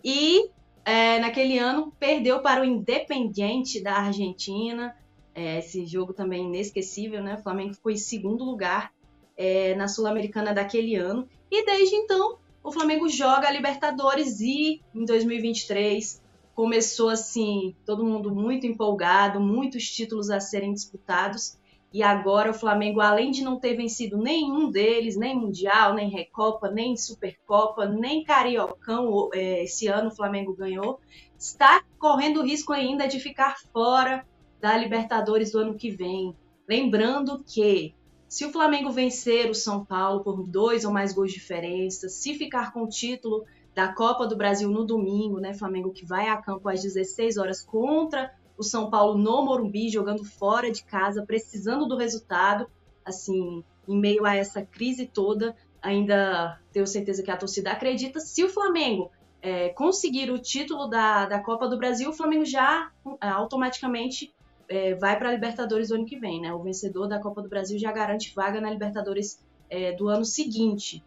E 0.03 0.49
é, 0.85 1.19
naquele 1.19 1.59
ano 1.59 1.93
perdeu 1.99 2.41
para 2.41 2.61
o 2.61 2.65
Independiente 2.65 3.81
da 3.81 3.95
Argentina. 3.95 4.95
É, 5.35 5.59
esse 5.59 5.85
jogo 5.85 6.13
também 6.13 6.45
inesquecível, 6.45 7.21
né? 7.21 7.35
O 7.35 7.43
Flamengo 7.43 7.73
ficou 7.73 7.91
em 7.91 7.97
segundo 7.97 8.43
lugar 8.43 8.93
é, 9.35 9.75
na 9.75 9.87
Sul-Americana 9.87 10.53
daquele 10.53 10.95
ano. 10.95 11.27
E 11.51 11.65
desde 11.65 11.95
então, 11.95 12.37
o 12.63 12.71
Flamengo 12.71 13.09
joga 13.09 13.47
a 13.47 13.51
Libertadores 13.51 14.39
e 14.39 14.81
em 14.95 15.03
2023 15.05 16.23
começou 16.55 17.09
assim, 17.09 17.75
todo 17.85 18.05
mundo 18.05 18.33
muito 18.33 18.65
empolgado, 18.65 19.39
muitos 19.39 19.89
títulos 19.89 20.29
a 20.29 20.39
serem 20.39 20.71
disputados. 20.71 21.57
E 21.91 22.01
agora 22.01 22.49
o 22.49 22.53
Flamengo, 22.53 23.01
além 23.01 23.29
de 23.29 23.43
não 23.43 23.59
ter 23.59 23.75
vencido 23.75 24.17
nenhum 24.17 24.71
deles, 24.71 25.15
nem 25.15 25.35
Mundial, 25.35 25.93
nem 25.93 26.09
Recopa, 26.09 26.71
nem 26.71 26.95
Supercopa, 26.95 27.85
nem 27.85 28.23
Cariocão, 28.23 29.29
é, 29.33 29.63
esse 29.63 29.87
ano 29.87 30.09
o 30.09 30.15
Flamengo 30.15 30.55
ganhou, 30.55 30.99
está 31.37 31.83
correndo 31.99 32.39
o 32.39 32.43
risco 32.43 32.73
ainda 32.73 33.07
de 33.07 33.19
ficar 33.19 33.57
fora 33.71 34.25
da 34.59 34.75
Libertadores 34.75 35.51
do 35.51 35.59
ano 35.59 35.75
que 35.75 35.91
vem. 35.91 36.35
Lembrando 36.67 37.43
que 37.43 37.93
se 38.33 38.43
o 38.43 38.51
Flamengo 38.51 38.89
vencer 38.89 39.47
o 39.47 39.53
São 39.53 39.85
Paulo 39.85 40.23
por 40.23 40.41
dois 40.41 40.83
ou 40.83 40.91
mais 40.91 41.13
gols 41.13 41.31
de 41.31 41.37
diferença, 41.37 42.09
se 42.09 42.33
ficar 42.33 42.73
com 42.73 42.81
o 42.81 42.89
título 42.89 43.45
da 43.75 43.93
Copa 43.93 44.25
do 44.25 44.35
Brasil 44.35 44.67
no 44.71 44.83
domingo, 44.83 45.39
né, 45.39 45.53
Flamengo 45.53 45.91
que 45.91 46.03
vai 46.03 46.27
a 46.27 46.37
campo 46.37 46.67
às 46.67 46.81
16 46.81 47.37
horas 47.37 47.63
contra 47.63 48.33
o 48.57 48.63
São 48.63 48.89
Paulo 48.89 49.19
no 49.19 49.45
Morumbi, 49.45 49.87
jogando 49.87 50.25
fora 50.25 50.71
de 50.71 50.83
casa, 50.83 51.23
precisando 51.23 51.85
do 51.85 51.95
resultado, 51.95 52.65
assim, 53.05 53.63
em 53.87 53.99
meio 53.99 54.25
a 54.25 54.35
essa 54.35 54.63
crise 54.65 55.05
toda, 55.05 55.55
ainda 55.79 56.59
tenho 56.71 56.87
certeza 56.87 57.21
que 57.21 57.29
a 57.29 57.37
torcida 57.37 57.71
acredita. 57.71 58.19
Se 58.19 58.43
o 58.43 58.49
Flamengo 58.49 59.11
é, 59.43 59.69
conseguir 59.69 60.31
o 60.31 60.39
título 60.39 60.87
da, 60.87 61.27
da 61.27 61.39
Copa 61.39 61.67
do 61.67 61.77
Brasil, 61.77 62.09
o 62.09 62.13
Flamengo 62.13 62.45
já 62.45 62.91
é, 63.21 63.27
automaticamente 63.27 64.33
é, 64.73 64.95
vai 64.95 65.17
para 65.19 65.29
a 65.29 65.31
Libertadores 65.31 65.91
ano 65.91 66.03
que 66.03 66.17
vem, 66.17 66.41
né? 66.41 66.51
O 66.51 66.63
vencedor 66.63 67.07
da 67.07 67.19
Copa 67.19 67.43
do 67.43 67.47
Brasil 67.47 67.77
já 67.77 67.91
garante 67.91 68.33
vaga 68.33 68.59
na 68.59 68.71
Libertadores 68.71 69.39
é, 69.69 69.91
do 69.91 70.07
ano 70.07 70.25
seguinte. 70.25 71.03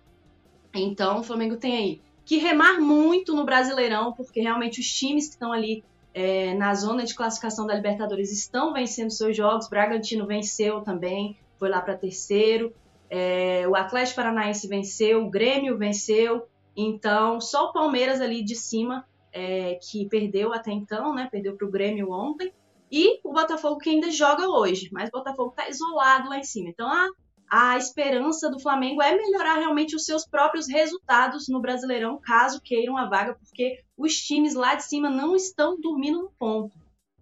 Então, 0.72 1.18
o 1.18 1.24
Flamengo 1.24 1.56
tem 1.56 1.76
aí 1.76 2.00
que 2.24 2.38
remar 2.38 2.80
muito 2.80 3.34
no 3.34 3.44
Brasileirão, 3.44 4.12
porque 4.12 4.40
realmente 4.40 4.80
os 4.80 4.86
times 4.86 5.26
que 5.26 5.34
estão 5.34 5.52
ali 5.52 5.82
é, 6.14 6.54
na 6.54 6.74
zona 6.76 7.04
de 7.04 7.14
classificação 7.14 7.66
da 7.66 7.74
Libertadores 7.74 8.30
estão 8.32 8.72
vencendo 8.72 9.10
seus 9.10 9.36
jogos. 9.36 9.68
Bragantino 9.68 10.26
venceu 10.26 10.80
também, 10.82 11.36
foi 11.58 11.68
lá 11.68 11.80
para 11.80 11.96
terceiro. 11.96 12.72
É, 13.10 13.66
o 13.68 13.74
Atlético 13.74 14.16
Paranaense 14.16 14.68
venceu, 14.68 15.24
o 15.24 15.30
Grêmio 15.30 15.76
venceu. 15.76 16.46
Então, 16.76 17.40
só 17.40 17.70
o 17.70 17.72
Palmeiras 17.72 18.20
ali 18.20 18.44
de 18.44 18.54
cima, 18.54 19.04
é, 19.32 19.74
que 19.82 20.08
perdeu 20.08 20.52
até 20.52 20.70
então, 20.70 21.12
né? 21.12 21.28
Perdeu 21.32 21.56
para 21.56 21.66
o 21.66 21.70
Grêmio 21.70 22.12
ontem. 22.12 22.52
E 22.90 23.20
o 23.24 23.32
Botafogo 23.32 23.78
que 23.78 23.90
ainda 23.90 24.10
joga 24.10 24.48
hoje, 24.48 24.88
mas 24.92 25.08
o 25.08 25.12
Botafogo 25.12 25.50
está 25.50 25.68
isolado 25.68 26.28
lá 26.28 26.38
em 26.38 26.44
cima. 26.44 26.68
Então 26.68 26.88
a, 26.88 27.08
a 27.50 27.76
esperança 27.76 28.50
do 28.50 28.60
Flamengo 28.60 29.02
é 29.02 29.14
melhorar 29.16 29.56
realmente 29.56 29.96
os 29.96 30.04
seus 30.04 30.26
próprios 30.26 30.68
resultados 30.68 31.48
no 31.48 31.60
Brasileirão, 31.60 32.20
caso 32.20 32.60
queiram 32.60 32.96
a 32.96 33.08
vaga, 33.08 33.34
porque 33.34 33.82
os 33.96 34.16
times 34.16 34.54
lá 34.54 34.74
de 34.74 34.84
cima 34.84 35.10
não 35.10 35.34
estão 35.34 35.80
dormindo 35.80 36.22
no 36.22 36.30
ponto. 36.38 36.76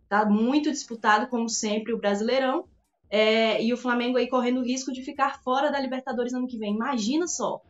Tá 0.08 0.24
muito 0.24 0.70
disputado, 0.70 1.28
como 1.28 1.48
sempre, 1.48 1.92
o 1.92 1.98
Brasileirão. 1.98 2.66
É, 3.10 3.62
e 3.62 3.72
o 3.72 3.76
Flamengo 3.76 4.18
aí 4.18 4.28
correndo 4.28 4.60
o 4.60 4.64
risco 4.64 4.92
de 4.92 5.02
ficar 5.02 5.40
fora 5.42 5.70
da 5.70 5.78
Libertadores 5.78 6.32
ano 6.32 6.48
que 6.48 6.58
vem. 6.58 6.74
Imagina 6.74 7.26
só, 7.26 7.60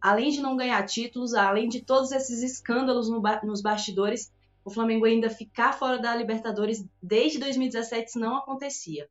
além 0.00 0.30
de 0.30 0.40
não 0.40 0.56
ganhar 0.56 0.82
títulos, 0.84 1.34
além 1.34 1.68
de 1.68 1.82
todos 1.82 2.10
esses 2.10 2.42
escândalos 2.42 3.08
no, 3.10 3.22
nos 3.42 3.60
bastidores, 3.60 4.32
o 4.64 4.70
Flamengo 4.70 5.04
ainda 5.04 5.28
ficar 5.28 5.72
fora 5.72 5.98
da 5.98 6.14
Libertadores 6.16 6.84
desde 7.02 7.38
2017 7.38 8.08
isso 8.08 8.18
não 8.18 8.36
acontecia. 8.36 9.08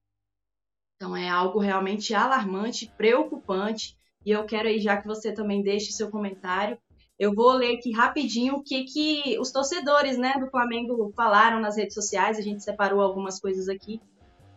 Então 0.95 1.15
é 1.15 1.29
algo 1.29 1.59
realmente 1.59 2.13
alarmante, 2.13 2.91
preocupante, 2.97 3.97
e 4.25 4.31
eu 4.31 4.45
quero 4.45 4.67
aí 4.67 4.79
já 4.79 4.97
que 4.97 5.07
você 5.07 5.33
também 5.33 5.61
deixe 5.61 5.91
seu 5.91 6.09
comentário, 6.09 6.77
eu 7.19 7.33
vou 7.33 7.51
ler 7.51 7.75
aqui 7.75 7.91
rapidinho 7.91 8.55
o 8.55 8.63
que, 8.63 8.83
que 8.85 9.39
os 9.39 9.51
torcedores 9.51 10.17
né, 10.17 10.33
do 10.39 10.49
Flamengo 10.49 11.11
falaram 11.15 11.59
nas 11.59 11.77
redes 11.77 11.93
sociais, 11.93 12.37
a 12.37 12.41
gente 12.41 12.63
separou 12.63 13.01
algumas 13.01 13.39
coisas 13.39 13.69
aqui, 13.69 14.01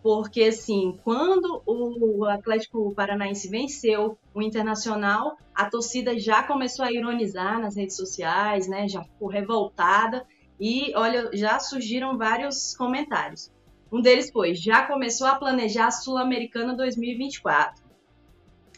porque 0.02 0.44
assim, 0.44 0.98
quando 1.02 1.62
o 1.66 2.24
Atlético 2.24 2.94
Paranaense 2.94 3.48
venceu 3.48 4.16
o 4.32 4.40
Internacional, 4.40 5.36
a 5.54 5.68
torcida 5.68 6.18
já 6.18 6.42
começou 6.44 6.84
a 6.84 6.92
ironizar 6.92 7.60
nas 7.60 7.76
redes 7.76 7.96
sociais, 7.96 8.68
né, 8.68 8.88
já 8.88 9.02
ficou 9.02 9.28
revoltada, 9.28 10.24
e 10.58 10.92
olha, 10.94 11.30
já 11.34 11.58
surgiram 11.58 12.16
vários 12.16 12.74
comentários. 12.74 13.52
Um 13.92 14.00
deles 14.00 14.30
foi: 14.30 14.54
já 14.54 14.86
começou 14.86 15.26
a 15.26 15.36
planejar 15.36 15.88
a 15.88 15.90
Sul-Americana 15.90 16.74
2024. 16.74 17.84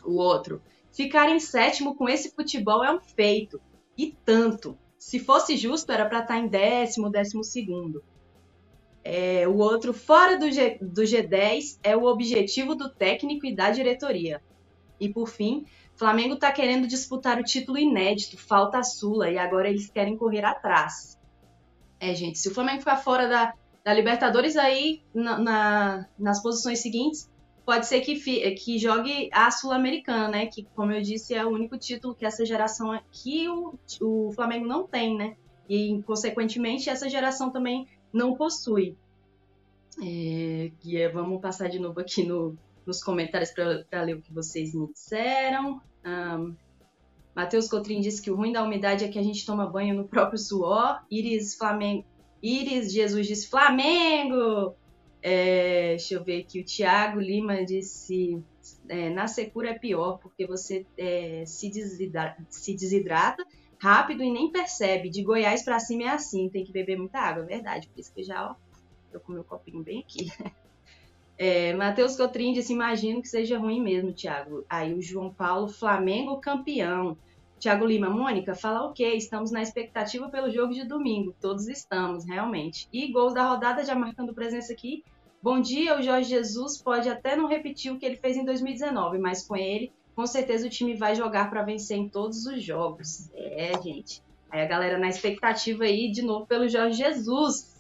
O 0.04 0.14
outro: 0.14 0.60
ficar 0.92 1.28
em 1.28 1.40
sétimo 1.40 1.94
com 1.94 2.08
esse 2.08 2.30
futebol 2.34 2.84
é 2.84 2.92
um 2.92 3.00
feito. 3.00 3.60
E 3.96 4.16
tanto. 4.24 4.76
Se 4.98 5.18
fosse 5.18 5.56
justo, 5.56 5.92
era 5.92 6.06
para 6.06 6.20
estar 6.20 6.34
tá 6.34 6.40
em 6.40 6.48
décimo, 6.48 7.10
décimo 7.10 7.44
segundo. 7.44 8.02
É, 9.04 9.46
o 9.46 9.56
outro, 9.56 9.94
fora 9.94 10.36
do, 10.36 10.50
G, 10.50 10.78
do 10.82 11.02
G10, 11.02 11.78
é 11.82 11.96
o 11.96 12.04
objetivo 12.04 12.74
do 12.74 12.90
técnico 12.90 13.46
e 13.46 13.54
da 13.54 13.70
diretoria. 13.70 14.42
E 15.00 15.08
por 15.08 15.28
fim, 15.28 15.64
Flamengo 15.94 16.34
está 16.34 16.52
querendo 16.52 16.86
disputar 16.86 17.40
o 17.40 17.44
título 17.44 17.78
inédito, 17.78 18.36
falta 18.36 18.78
a 18.78 18.82
Sula, 18.82 19.30
e 19.30 19.38
agora 19.38 19.68
eles 19.68 19.88
querem 19.88 20.16
correr 20.16 20.44
atrás. 20.44 21.17
É, 22.00 22.14
gente, 22.14 22.38
se 22.38 22.48
o 22.48 22.54
Flamengo 22.54 22.80
ficar 22.80 22.96
fora 22.96 23.28
da, 23.28 23.54
da 23.84 23.92
Libertadores, 23.92 24.56
aí 24.56 25.02
na, 25.14 25.38
na, 25.38 26.08
nas 26.18 26.42
posições 26.42 26.80
seguintes, 26.80 27.28
pode 27.64 27.86
ser 27.86 28.00
que, 28.00 28.16
que 28.52 28.78
jogue 28.78 29.28
a 29.32 29.50
Sul-Americana, 29.50 30.28
né? 30.28 30.46
Que, 30.46 30.64
como 30.74 30.92
eu 30.92 31.02
disse, 31.02 31.34
é 31.34 31.44
o 31.44 31.50
único 31.50 31.76
título 31.76 32.14
que 32.14 32.24
essa 32.24 32.46
geração 32.46 32.98
que 33.12 33.48
o, 33.48 33.74
o 34.00 34.32
Flamengo 34.32 34.66
não 34.66 34.86
tem, 34.86 35.16
né? 35.16 35.36
E, 35.68 36.02
consequentemente, 36.04 36.88
essa 36.88 37.08
geração 37.10 37.50
também 37.50 37.86
não 38.12 38.34
possui. 38.34 38.96
É, 40.02 40.70
é, 40.94 41.08
vamos 41.08 41.40
passar 41.40 41.68
de 41.68 41.78
novo 41.78 42.00
aqui 42.00 42.22
no, 42.24 42.56
nos 42.86 43.02
comentários 43.02 43.50
para 43.50 44.02
ler 44.02 44.14
o 44.16 44.22
que 44.22 44.32
vocês 44.32 44.74
me 44.74 44.90
disseram. 44.92 45.82
Um, 46.04 46.56
Matheus 47.38 47.68
Cotrim 47.68 48.00
disse 48.00 48.20
que 48.20 48.32
o 48.32 48.34
ruim 48.34 48.50
da 48.50 48.64
umidade 48.64 49.04
é 49.04 49.08
que 49.08 49.16
a 49.16 49.22
gente 49.22 49.46
toma 49.46 49.64
banho 49.64 49.94
no 49.94 50.08
próprio 50.08 50.36
suor. 50.36 51.00
Iris 51.08 51.54
Flamengo. 51.54 52.04
Iris 52.42 52.92
Jesus 52.92 53.28
disse 53.28 53.46
Flamengo! 53.48 54.74
É, 55.22 55.90
deixa 55.90 56.14
eu 56.14 56.24
ver 56.24 56.40
aqui. 56.40 56.60
O 56.60 56.64
Thiago 56.64 57.20
Lima 57.20 57.64
disse: 57.64 58.42
é, 58.88 59.08
na 59.10 59.28
secura 59.28 59.70
é 59.70 59.78
pior, 59.78 60.18
porque 60.18 60.48
você 60.48 60.84
é, 60.98 61.44
se, 61.46 61.70
desidrata, 61.70 62.44
se, 62.50 62.74
desidrata, 62.74 63.46
rápido 63.78 64.24
e 64.24 64.32
nem 64.32 64.50
percebe. 64.50 65.08
De 65.08 65.22
Goiás 65.22 65.62
para 65.62 65.78
cima 65.78 66.02
é 66.02 66.08
assim, 66.08 66.48
tem 66.48 66.64
que 66.64 66.72
beber 66.72 66.98
muita 66.98 67.20
água, 67.20 67.44
é 67.44 67.46
verdade. 67.46 67.86
Por 67.86 68.00
isso 68.00 68.12
que 68.12 68.24
já, 68.24 68.50
ó, 68.50 68.56
tô 69.12 69.20
com 69.20 69.30
meu 69.30 69.44
copinho 69.44 69.84
bem 69.84 70.00
aqui. 70.00 70.26
É, 71.40 71.72
Matheus 71.72 72.16
Cotrim 72.16 72.52
disse: 72.52 72.72
imagino 72.72 73.22
que 73.22 73.28
seja 73.28 73.60
ruim 73.60 73.80
mesmo, 73.80 74.12
Thiago. 74.12 74.66
Aí 74.68 74.92
o 74.92 75.00
João 75.00 75.32
Paulo, 75.32 75.68
Flamengo 75.68 76.40
campeão. 76.40 77.16
Tiago 77.58 77.84
Lima, 77.84 78.08
Mônica, 78.08 78.54
fala 78.54 78.86
o 78.86 78.92
quê? 78.92 79.14
Estamos 79.14 79.50
na 79.50 79.60
expectativa 79.60 80.28
pelo 80.28 80.50
jogo 80.50 80.72
de 80.72 80.84
domingo. 80.84 81.34
Todos 81.40 81.66
estamos, 81.66 82.24
realmente. 82.24 82.88
E 82.92 83.10
gols 83.10 83.34
da 83.34 83.48
rodada 83.48 83.84
já 83.84 83.94
marcando 83.94 84.32
presença 84.32 84.72
aqui. 84.72 85.04
Bom 85.42 85.60
dia, 85.60 85.98
o 85.98 86.02
Jorge 86.02 86.30
Jesus 86.30 86.80
pode 86.80 87.08
até 87.08 87.36
não 87.36 87.48
repetir 87.48 87.92
o 87.92 87.98
que 87.98 88.06
ele 88.06 88.16
fez 88.16 88.36
em 88.36 88.44
2019, 88.44 89.18
mas 89.18 89.46
com 89.46 89.56
ele, 89.56 89.92
com 90.14 90.26
certeza 90.26 90.66
o 90.66 90.70
time 90.70 90.94
vai 90.94 91.14
jogar 91.14 91.50
para 91.50 91.62
vencer 91.62 91.96
em 91.96 92.08
todos 92.08 92.46
os 92.46 92.62
jogos. 92.62 93.28
É, 93.34 93.72
gente. 93.82 94.22
Aí 94.50 94.62
a 94.62 94.66
galera 94.66 94.98
na 94.98 95.08
expectativa 95.08 95.84
aí 95.84 96.10
de 96.10 96.22
novo 96.22 96.46
pelo 96.46 96.68
Jorge 96.68 96.96
Jesus. 96.96 97.76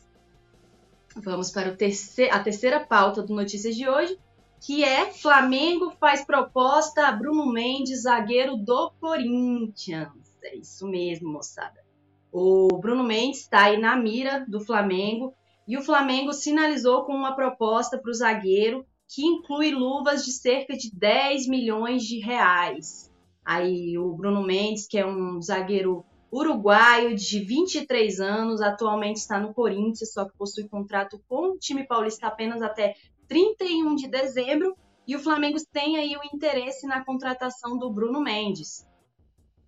Vamos 1.16 1.50
para 1.50 1.74
terceiro, 1.74 2.34
a 2.34 2.40
terceira 2.40 2.80
pauta 2.80 3.22
do 3.22 3.34
Notícias 3.34 3.74
de 3.74 3.88
hoje, 3.88 4.18
que 4.60 4.84
é 4.84 5.12
Flamengo 5.12 5.90
faz 5.98 6.24
proposta 6.24 7.06
a 7.06 7.12
Bruno 7.12 7.46
Mendes, 7.46 8.02
zagueiro 8.02 8.56
do 8.56 8.90
Corinthians. 9.00 10.12
É 10.42 10.56
isso 10.56 10.86
mesmo, 10.86 11.30
moçada. 11.30 11.84
O 12.32 12.68
Bruno 12.78 13.04
Mendes 13.04 13.40
está 13.40 13.64
aí 13.64 13.78
na 13.78 13.96
mira 13.96 14.44
do 14.48 14.60
Flamengo 14.60 15.34
e 15.66 15.76
o 15.76 15.82
Flamengo 15.82 16.32
sinalizou 16.32 17.04
com 17.04 17.14
uma 17.14 17.34
proposta 17.34 17.98
para 17.98 18.10
o 18.10 18.14
zagueiro 18.14 18.86
que 19.08 19.24
inclui 19.24 19.70
luvas 19.70 20.24
de 20.24 20.32
cerca 20.32 20.76
de 20.76 20.90
10 20.94 21.48
milhões 21.48 22.02
de 22.02 22.18
reais. 22.18 23.10
Aí 23.44 23.96
o 23.98 24.12
Bruno 24.14 24.42
Mendes, 24.42 24.86
que 24.86 24.98
é 24.98 25.06
um 25.06 25.40
zagueiro 25.40 26.04
uruguaio 26.30 27.14
de 27.16 27.40
23 27.40 28.20
anos, 28.20 28.60
atualmente 28.60 29.16
está 29.16 29.40
no 29.40 29.54
Corinthians, 29.54 30.12
só 30.12 30.26
que 30.26 30.36
possui 30.36 30.68
contrato 30.68 31.18
com 31.26 31.52
o 31.52 31.58
time 31.58 31.86
paulista 31.86 32.26
apenas 32.26 32.60
até 32.60 32.94
31 33.28 33.94
de 33.94 34.08
dezembro 34.08 34.76
e 35.06 35.14
o 35.14 35.18
Flamengo 35.18 35.58
tem 35.72 35.96
aí 35.96 36.16
o 36.16 36.36
interesse 36.36 36.86
na 36.86 37.04
contratação 37.04 37.78
do 37.78 37.90
Bruno 37.90 38.20
Mendes. 38.20 38.86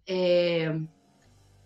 É, 0.06 0.74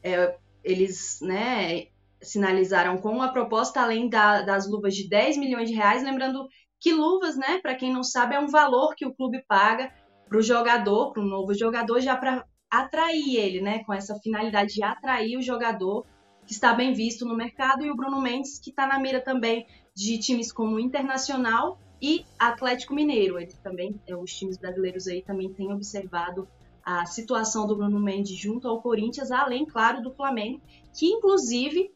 é, 0.03 0.37
eles 0.63 1.21
né, 1.23 1.87
sinalizaram 2.21 2.99
com 2.99 3.23
a 3.23 3.29
proposta, 3.29 3.81
além 3.81 4.09
da, 4.09 4.43
das 4.43 4.69
luvas 4.69 4.95
de 4.95 5.09
10 5.09 5.39
milhões 5.39 5.69
de 5.69 5.75
reais, 5.75 6.03
lembrando 6.03 6.49
Que 6.81 6.93
luvas, 6.93 7.37
né? 7.37 7.59
Para 7.61 7.75
quem 7.75 7.93
não 7.93 8.03
sabe, 8.03 8.35
é 8.35 8.41
um 8.41 8.49
valor 8.49 8.95
que 8.95 9.07
o 9.07 9.15
clube 9.15 9.43
paga 9.49 9.93
para 10.29 10.39
o 10.39 10.43
jogador, 10.43 11.13
para 11.13 11.23
o 11.23 11.27
novo 11.27 11.55
jogador, 11.55 12.01
já 12.01 12.17
para 12.17 12.45
atrair 12.71 13.37
ele, 13.37 13.61
né? 13.61 13.83
Com 13.85 13.93
essa 13.93 14.19
finalidade 14.21 14.75
de 14.75 14.83
atrair 14.83 15.37
o 15.37 15.43
jogador 15.43 16.05
que 16.47 16.53
está 16.53 16.75
bem 16.75 16.93
visto 16.93 17.25
no 17.25 17.37
mercado 17.37 17.85
e 17.85 17.91
o 17.91 17.97
Bruno 17.97 18.21
Mendes 18.21 18.59
que 18.59 18.71
está 18.71 18.87
na 18.87 18.99
mira 18.99 19.21
também 19.21 19.67
de 19.95 20.19
times 20.19 20.53
como 20.53 20.81
Internacional 20.81 21.79
e 22.03 22.25
Atlético 22.39 22.95
Mineiro. 22.95 23.39
Ele 23.39 23.53
também, 23.63 24.01
é, 24.07 24.17
os 24.17 24.35
times 24.35 24.59
brasileiros 24.59 25.07
aí 25.07 25.23
também 25.23 25.53
têm 25.53 25.73
observado 25.73 26.49
a 26.85 27.07
situação 27.07 27.67
do 27.67 27.77
Bruno 27.77 27.99
Mendes 27.99 28.37
junto 28.37 28.69
ao 28.69 28.83
Corinthians, 28.83 29.31
além, 29.31 29.65
claro, 29.65 30.03
do 30.03 30.13
Flamengo, 30.13 30.61
que 30.93 31.07
inclusive 31.07 31.91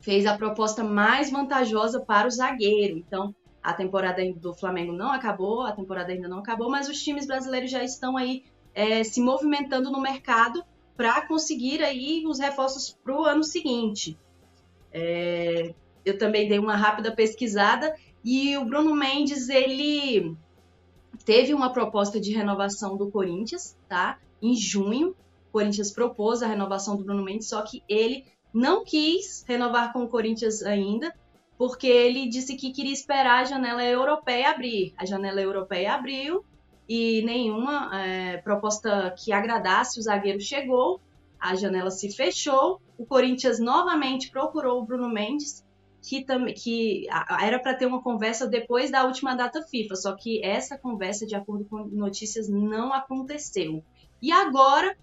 fez 0.00 0.24
a 0.24 0.36
proposta 0.36 0.82
mais 0.82 1.30
vantajosa 1.30 2.00
para 2.00 2.26
o 2.26 2.30
zagueiro. 2.30 2.96
Então, 2.96 3.34
a 3.62 3.74
temporada 3.74 4.22
do 4.32 4.54
Flamengo 4.54 4.92
não 4.92 5.12
acabou, 5.12 5.62
a 5.62 5.72
temporada 5.72 6.12
ainda 6.12 6.28
não 6.28 6.38
acabou, 6.38 6.70
mas 6.70 6.88
os 6.88 7.02
times 7.02 7.26
brasileiros 7.26 7.70
já 7.70 7.84
estão 7.84 8.16
aí 8.16 8.44
é, 8.74 9.04
se 9.04 9.20
movimentando 9.20 9.90
no 9.90 10.00
mercado 10.00 10.64
para 10.96 11.26
conseguir 11.26 11.82
aí 11.82 12.24
os 12.26 12.38
reforços 12.38 12.96
para 13.04 13.14
o 13.14 13.24
ano 13.24 13.44
seguinte. 13.44 14.18
É, 14.90 15.74
eu 16.04 16.18
também 16.18 16.48
dei 16.48 16.58
uma 16.58 16.76
rápida 16.76 17.12
pesquisada 17.12 17.94
e 18.24 18.56
o 18.56 18.64
Bruno 18.64 18.94
Mendes 18.94 19.48
ele 19.48 20.36
teve 21.24 21.54
uma 21.54 21.72
proposta 21.72 22.20
de 22.20 22.32
renovação 22.32 22.96
do 22.96 23.10
Corinthians, 23.10 23.76
tá? 23.88 24.18
Em 24.40 24.54
junho, 24.54 25.10
o 25.48 25.52
Corinthians 25.52 25.90
propôs 25.90 26.42
a 26.42 26.46
renovação 26.46 26.96
do 26.96 27.04
Bruno 27.04 27.22
Mendes, 27.22 27.48
só 27.48 27.62
que 27.62 27.82
ele 27.88 28.24
não 28.52 28.84
quis 28.84 29.44
renovar 29.46 29.92
com 29.92 30.04
o 30.04 30.08
Corinthians 30.08 30.62
ainda, 30.62 31.14
porque 31.56 31.86
ele 31.86 32.28
disse 32.28 32.56
que 32.56 32.72
queria 32.72 32.92
esperar 32.92 33.40
a 33.40 33.44
janela 33.44 33.84
europeia 33.84 34.50
abrir. 34.50 34.94
A 34.96 35.04
janela 35.04 35.40
europeia 35.40 35.94
abriu 35.94 36.44
e 36.88 37.22
nenhuma 37.22 37.90
é, 38.00 38.38
proposta 38.38 39.14
que 39.18 39.32
agradasse 39.32 39.98
o 39.98 40.02
zagueiro 40.02 40.40
chegou. 40.40 41.00
A 41.38 41.54
janela 41.54 41.90
se 41.90 42.10
fechou. 42.10 42.80
O 42.96 43.04
Corinthians 43.04 43.58
novamente 43.58 44.30
procurou 44.30 44.80
o 44.80 44.84
Bruno 44.84 45.08
Mendes, 45.08 45.64
que, 46.08 46.24
que 46.54 47.06
era 47.38 47.58
para 47.58 47.74
ter 47.74 47.84
uma 47.84 48.02
conversa 48.02 48.46
depois 48.46 48.90
da 48.90 49.04
última 49.04 49.34
data 49.34 49.62
FIFA, 49.62 49.94
só 49.94 50.16
que 50.16 50.42
essa 50.42 50.78
conversa, 50.78 51.26
de 51.26 51.34
acordo 51.34 51.66
com 51.66 51.84
notícias, 51.84 52.48
não 52.48 52.94
aconteceu. 52.94 53.84
E 54.22 54.32
agora, 54.32 54.96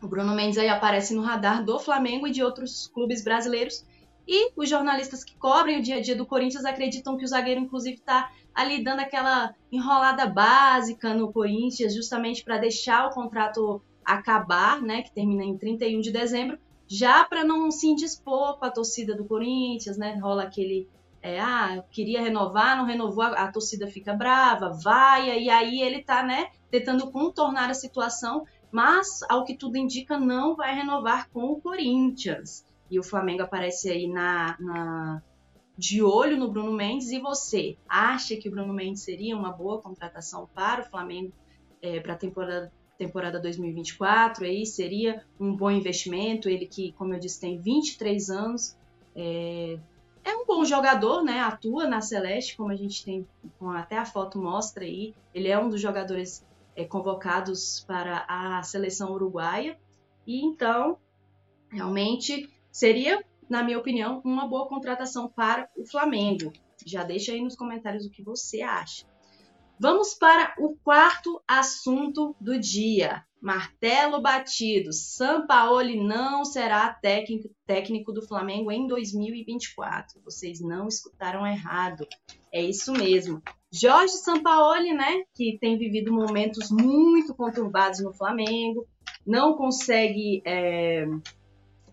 o 0.00 0.06
Bruno 0.06 0.32
Mendes 0.32 0.56
aí 0.56 0.68
aparece 0.68 1.12
no 1.14 1.22
radar 1.22 1.64
do 1.64 1.80
Flamengo 1.80 2.28
e 2.28 2.30
de 2.30 2.44
outros 2.44 2.86
clubes 2.86 3.24
brasileiros. 3.24 3.84
E 4.26 4.52
os 4.54 4.68
jornalistas 4.68 5.24
que 5.24 5.36
cobrem 5.36 5.80
o 5.80 5.82
dia 5.82 5.96
a 5.96 6.00
dia 6.00 6.14
do 6.14 6.24
Corinthians 6.24 6.64
acreditam 6.64 7.16
que 7.16 7.24
o 7.24 7.28
zagueiro, 7.28 7.60
inclusive, 7.60 7.96
está 7.96 8.30
ali 8.54 8.84
dando 8.84 9.00
aquela 9.00 9.52
enrolada 9.72 10.26
básica 10.26 11.12
no 11.12 11.32
Corinthians, 11.32 11.92
justamente 11.92 12.44
para 12.44 12.58
deixar 12.58 13.08
o 13.08 13.10
contrato 13.10 13.82
acabar, 14.04 14.80
né, 14.80 15.02
que 15.02 15.12
termina 15.12 15.44
em 15.44 15.58
31 15.58 16.00
de 16.00 16.12
dezembro, 16.12 16.58
já 16.92 17.24
para 17.24 17.44
não 17.44 17.70
se 17.70 17.86
indispor 17.86 18.58
com 18.58 18.64
a 18.64 18.70
torcida 18.70 19.14
do 19.14 19.24
Corinthians, 19.24 19.96
né? 19.96 20.18
Rola 20.20 20.42
aquele 20.42 20.88
é, 21.22 21.38
ah, 21.38 21.84
queria 21.88 22.20
renovar, 22.20 22.76
não 22.76 22.84
renovou, 22.84 23.22
a, 23.22 23.28
a, 23.28 23.52
torcida 23.52 23.86
fica 23.86 24.12
brava, 24.12 24.70
vai, 24.70 25.38
e 25.38 25.50
aí 25.50 25.82
ele 25.82 26.02
tá, 26.02 26.22
né, 26.22 26.48
tentando 26.70 27.10
contornar 27.10 27.68
a 27.68 27.74
situação, 27.74 28.46
mas 28.72 29.22
ao 29.28 29.44
que 29.44 29.54
tudo 29.54 29.76
indica, 29.76 30.18
não 30.18 30.56
vai 30.56 30.74
renovar 30.74 31.28
com 31.28 31.44
o 31.52 31.60
Corinthians. 31.60 32.66
E 32.90 32.98
o 32.98 33.04
Flamengo 33.04 33.42
aparece 33.42 33.90
aí 33.90 34.08
na, 34.08 34.56
na 34.58 35.22
de 35.78 36.02
olho 36.02 36.36
no 36.36 36.50
Bruno 36.50 36.72
Mendes. 36.72 37.10
E 37.10 37.20
você 37.20 37.76
acha 37.88 38.36
que 38.36 38.48
o 38.48 38.50
Bruno 38.50 38.72
Mendes 38.72 39.02
seria 39.02 39.36
uma 39.36 39.52
boa 39.52 39.80
contratação 39.80 40.48
para 40.54 40.80
o 40.80 40.84
Flamengo 40.84 41.32
é, 41.80 42.00
para 42.00 42.14
a 42.14 42.16
temporada 42.18 42.72
temporada 43.00 43.40
2024 43.40 44.44
aí 44.44 44.66
seria 44.66 45.24
um 45.40 45.56
bom 45.56 45.70
investimento. 45.70 46.50
Ele 46.50 46.66
que, 46.66 46.92
como 46.92 47.14
eu 47.14 47.18
disse, 47.18 47.40
tem 47.40 47.58
23 47.58 48.28
anos, 48.28 48.76
é, 49.16 49.78
é 50.22 50.36
um 50.36 50.44
bom 50.44 50.62
jogador, 50.66 51.22
né? 51.24 51.40
Atua 51.40 51.88
na 51.88 52.02
Celeste, 52.02 52.58
como 52.58 52.70
a 52.70 52.76
gente 52.76 53.02
tem, 53.02 53.26
até 53.74 53.96
a 53.96 54.04
foto 54.04 54.38
mostra 54.38 54.84
aí. 54.84 55.14
Ele 55.34 55.48
é 55.48 55.58
um 55.58 55.70
dos 55.70 55.80
jogadores 55.80 56.46
é, 56.76 56.84
convocados 56.84 57.82
para 57.88 58.26
a 58.28 58.62
seleção 58.62 59.12
uruguaia. 59.12 59.78
E 60.26 60.44
então, 60.44 60.98
realmente 61.70 62.50
seria, 62.70 63.24
na 63.48 63.64
minha 63.64 63.78
opinião, 63.78 64.20
uma 64.22 64.46
boa 64.46 64.68
contratação 64.68 65.26
para 65.26 65.70
o 65.74 65.86
Flamengo. 65.86 66.52
Já 66.84 67.02
deixa 67.02 67.32
aí 67.32 67.40
nos 67.40 67.56
comentários 67.56 68.04
o 68.04 68.10
que 68.10 68.22
você 68.22 68.60
acha. 68.60 69.06
Vamos 69.82 70.12
para 70.12 70.54
o 70.58 70.76
quarto 70.84 71.42
assunto 71.48 72.36
do 72.38 72.60
dia. 72.60 73.24
Martelo 73.40 74.20
batido. 74.20 74.92
Sampaoli 74.92 75.96
não 75.98 76.44
será 76.44 76.92
técnico, 76.92 77.48
técnico 77.64 78.12
do 78.12 78.20
Flamengo 78.20 78.70
em 78.70 78.86
2024. 78.86 80.20
Vocês 80.22 80.60
não 80.60 80.86
escutaram 80.86 81.46
errado. 81.46 82.06
É 82.52 82.60
isso 82.62 82.92
mesmo. 82.92 83.42
Jorge 83.72 84.18
Sampaoli, 84.18 84.92
né, 84.92 85.22
que 85.34 85.56
tem 85.58 85.78
vivido 85.78 86.12
momentos 86.12 86.70
muito 86.70 87.34
conturbados 87.34 88.00
no 88.00 88.12
Flamengo, 88.12 88.86
não 89.26 89.54
consegue 89.54 90.42
é, 90.44 91.06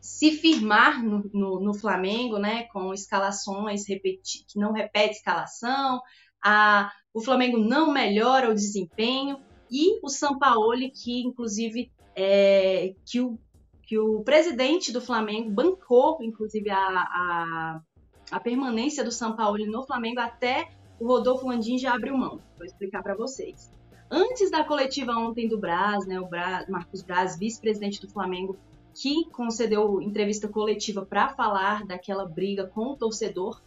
se 0.01 0.31
firmar 0.31 1.01
no, 1.01 1.23
no, 1.33 1.59
no, 1.61 1.73
Flamengo, 1.73 2.37
né, 2.37 2.63
com 2.63 2.93
escalações 2.93 3.87
repeti 3.87 4.43
que 4.45 4.59
não 4.59 4.73
repete 4.73 5.15
escalação, 5.15 6.01
a, 6.43 6.91
o 7.17 7.19
Flamengo 7.19 7.57
não 7.57 7.91
melhora 7.91 8.51
o 8.51 8.53
desempenho 8.53 9.39
e 9.71 9.99
o 10.03 10.07
Sampaoli, 10.07 10.91
que 10.91 11.23
inclusive 11.23 11.91
é, 12.15 12.93
que, 13.03 13.19
o, 13.19 13.39
que 13.81 13.97
o 13.97 14.21
presidente 14.21 14.91
do 14.91 15.01
Flamengo 15.01 15.49
bancou, 15.49 16.19
inclusive, 16.21 16.69
a, 16.69 16.77
a, 16.77 17.81
a 18.29 18.39
permanência 18.39 19.03
do 19.03 19.11
Sampaoli 19.11 19.65
no 19.65 19.83
Flamengo 19.83 20.19
até 20.19 20.69
o 20.99 21.07
Rodolfo 21.07 21.47
Landim 21.47 21.79
já 21.79 21.95
abriu 21.95 22.15
mão. 22.15 22.39
Vou 22.55 22.67
explicar 22.67 23.01
para 23.01 23.15
vocês. 23.15 23.71
Antes 24.11 24.51
da 24.51 24.63
coletiva 24.63 25.13
ontem 25.13 25.47
do 25.47 25.57
Braz, 25.57 26.05
né, 26.05 26.19
o 26.19 26.27
Braz, 26.27 26.69
Marcos 26.69 27.01
Braz, 27.01 27.35
vice-presidente 27.35 27.99
do 27.99 28.07
Flamengo, 28.07 28.55
que 28.93 29.25
concedeu 29.31 29.99
entrevista 30.03 30.47
coletiva 30.47 31.03
para 31.03 31.29
falar 31.29 31.83
daquela 31.83 32.27
briga 32.27 32.67
com 32.67 32.91
o 32.91 32.95
torcedor, 32.95 33.59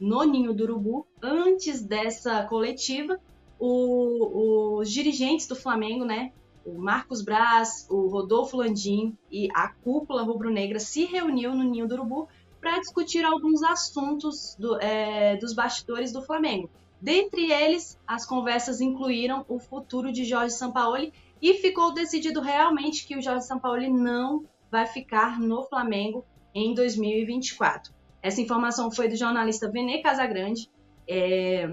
no 0.00 0.24
Ninho 0.24 0.54
do 0.54 0.64
Urubu. 0.64 1.06
Antes 1.22 1.82
dessa 1.82 2.44
coletiva, 2.44 3.18
o, 3.58 4.78
os 4.78 4.90
dirigentes 4.90 5.46
do 5.46 5.56
Flamengo, 5.56 6.04
né, 6.04 6.32
o 6.64 6.78
Marcos 6.78 7.22
Braz, 7.22 7.86
o 7.88 8.08
Rodolfo 8.08 8.56
Landim 8.56 9.16
e 9.30 9.48
a 9.54 9.68
cúpula 9.68 10.22
rubro-negra 10.22 10.78
se 10.78 11.04
reuniu 11.04 11.54
no 11.54 11.64
Ninho 11.64 11.88
do 11.88 11.94
Urubu 11.94 12.28
para 12.60 12.78
discutir 12.78 13.24
alguns 13.24 13.62
assuntos 13.62 14.56
do, 14.58 14.80
é, 14.80 15.36
dos 15.36 15.52
bastidores 15.54 16.12
do 16.12 16.22
Flamengo. 16.22 16.68
Dentre 17.00 17.52
eles, 17.52 17.98
as 18.06 18.26
conversas 18.26 18.80
incluíram 18.80 19.44
o 19.48 19.58
futuro 19.58 20.12
de 20.12 20.24
Jorge 20.24 20.54
Sampaoli 20.54 21.12
e 21.40 21.54
ficou 21.54 21.94
decidido 21.94 22.40
realmente 22.40 23.06
que 23.06 23.16
o 23.16 23.22
Jorge 23.22 23.46
Sampaoli 23.46 23.88
não 23.88 24.44
vai 24.70 24.86
ficar 24.86 25.40
no 25.40 25.62
Flamengo 25.62 26.24
em 26.52 26.74
2024. 26.74 27.97
Essa 28.22 28.40
informação 28.40 28.90
foi 28.90 29.08
do 29.08 29.16
jornalista 29.16 29.70
Vene 29.70 30.02
Casagrande. 30.02 30.70
É... 31.06 31.70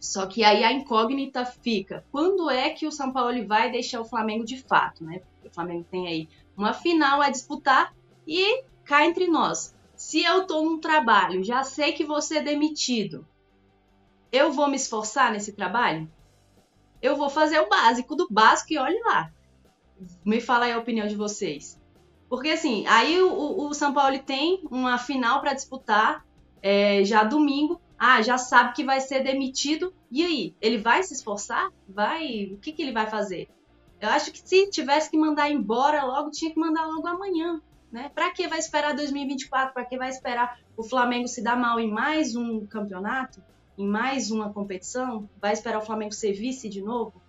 Só 0.00 0.26
que 0.26 0.44
aí 0.44 0.64
a 0.64 0.72
incógnita 0.72 1.44
fica: 1.44 2.04
quando 2.10 2.50
é 2.50 2.70
que 2.70 2.86
o 2.86 2.92
São 2.92 3.12
Paulo 3.12 3.46
vai 3.46 3.70
deixar 3.70 4.00
o 4.00 4.04
Flamengo 4.04 4.44
de 4.44 4.60
fato, 4.62 5.04
né? 5.04 5.20
O 5.44 5.50
Flamengo 5.50 5.86
tem 5.90 6.06
aí 6.06 6.28
uma 6.56 6.72
final 6.72 7.20
a 7.20 7.30
disputar 7.30 7.94
e 8.26 8.62
cá 8.84 9.06
entre 9.06 9.26
nós. 9.26 9.74
Se 9.96 10.22
eu 10.22 10.46
tô 10.46 10.62
num 10.62 10.78
trabalho, 10.78 11.42
já 11.44 11.62
sei 11.62 11.92
que 11.92 12.04
vou 12.04 12.22
ser 12.22 12.42
demitido, 12.42 13.26
eu 14.32 14.52
vou 14.52 14.68
me 14.68 14.76
esforçar 14.76 15.32
nesse 15.32 15.52
trabalho? 15.52 16.10
Eu 17.02 17.16
vou 17.16 17.30
fazer 17.30 17.58
o 17.60 17.68
básico 17.68 18.14
do 18.14 18.28
básico 18.30 18.72
e 18.72 18.78
olhe 18.78 19.00
lá. 19.00 19.32
Me 20.24 20.40
fala 20.40 20.66
aí 20.66 20.72
a 20.72 20.78
opinião 20.78 21.06
de 21.06 21.16
vocês. 21.16 21.79
Porque 22.30 22.50
assim, 22.50 22.86
aí 22.86 23.20
o, 23.20 23.66
o 23.66 23.74
São 23.74 23.92
Paulo 23.92 24.16
tem 24.20 24.62
uma 24.70 24.96
final 24.98 25.40
para 25.40 25.52
disputar 25.52 26.24
é, 26.62 27.04
já 27.04 27.24
domingo. 27.24 27.80
Ah, 27.98 28.22
já 28.22 28.38
sabe 28.38 28.72
que 28.72 28.84
vai 28.84 29.00
ser 29.00 29.24
demitido. 29.24 29.92
E 30.08 30.24
aí? 30.24 30.54
Ele 30.60 30.78
vai 30.78 31.02
se 31.02 31.12
esforçar? 31.12 31.72
Vai? 31.88 32.52
O 32.52 32.58
que, 32.58 32.72
que 32.72 32.82
ele 32.82 32.92
vai 32.92 33.10
fazer? 33.10 33.48
Eu 34.00 34.08
acho 34.10 34.30
que 34.32 34.40
se 34.48 34.70
tivesse 34.70 35.10
que 35.10 35.18
mandar 35.18 35.50
embora 35.50 36.04
logo, 36.04 36.30
tinha 36.30 36.52
que 36.52 36.58
mandar 36.58 36.86
logo 36.86 37.06
amanhã. 37.06 37.60
Né? 37.90 38.08
Para 38.14 38.30
que 38.30 38.46
vai 38.46 38.60
esperar 38.60 38.94
2024? 38.94 39.74
Para 39.74 39.84
que 39.84 39.98
vai 39.98 40.08
esperar 40.08 40.60
o 40.76 40.84
Flamengo 40.84 41.26
se 41.26 41.42
dar 41.42 41.56
mal 41.56 41.80
em 41.80 41.90
mais 41.90 42.36
um 42.36 42.64
campeonato? 42.64 43.42
Em 43.76 43.86
mais 43.86 44.30
uma 44.30 44.52
competição? 44.52 45.28
Vai 45.40 45.52
esperar 45.52 45.78
o 45.78 45.84
Flamengo 45.84 46.14
ser 46.14 46.32
vice 46.32 46.68
de 46.68 46.80
novo? 46.80 47.20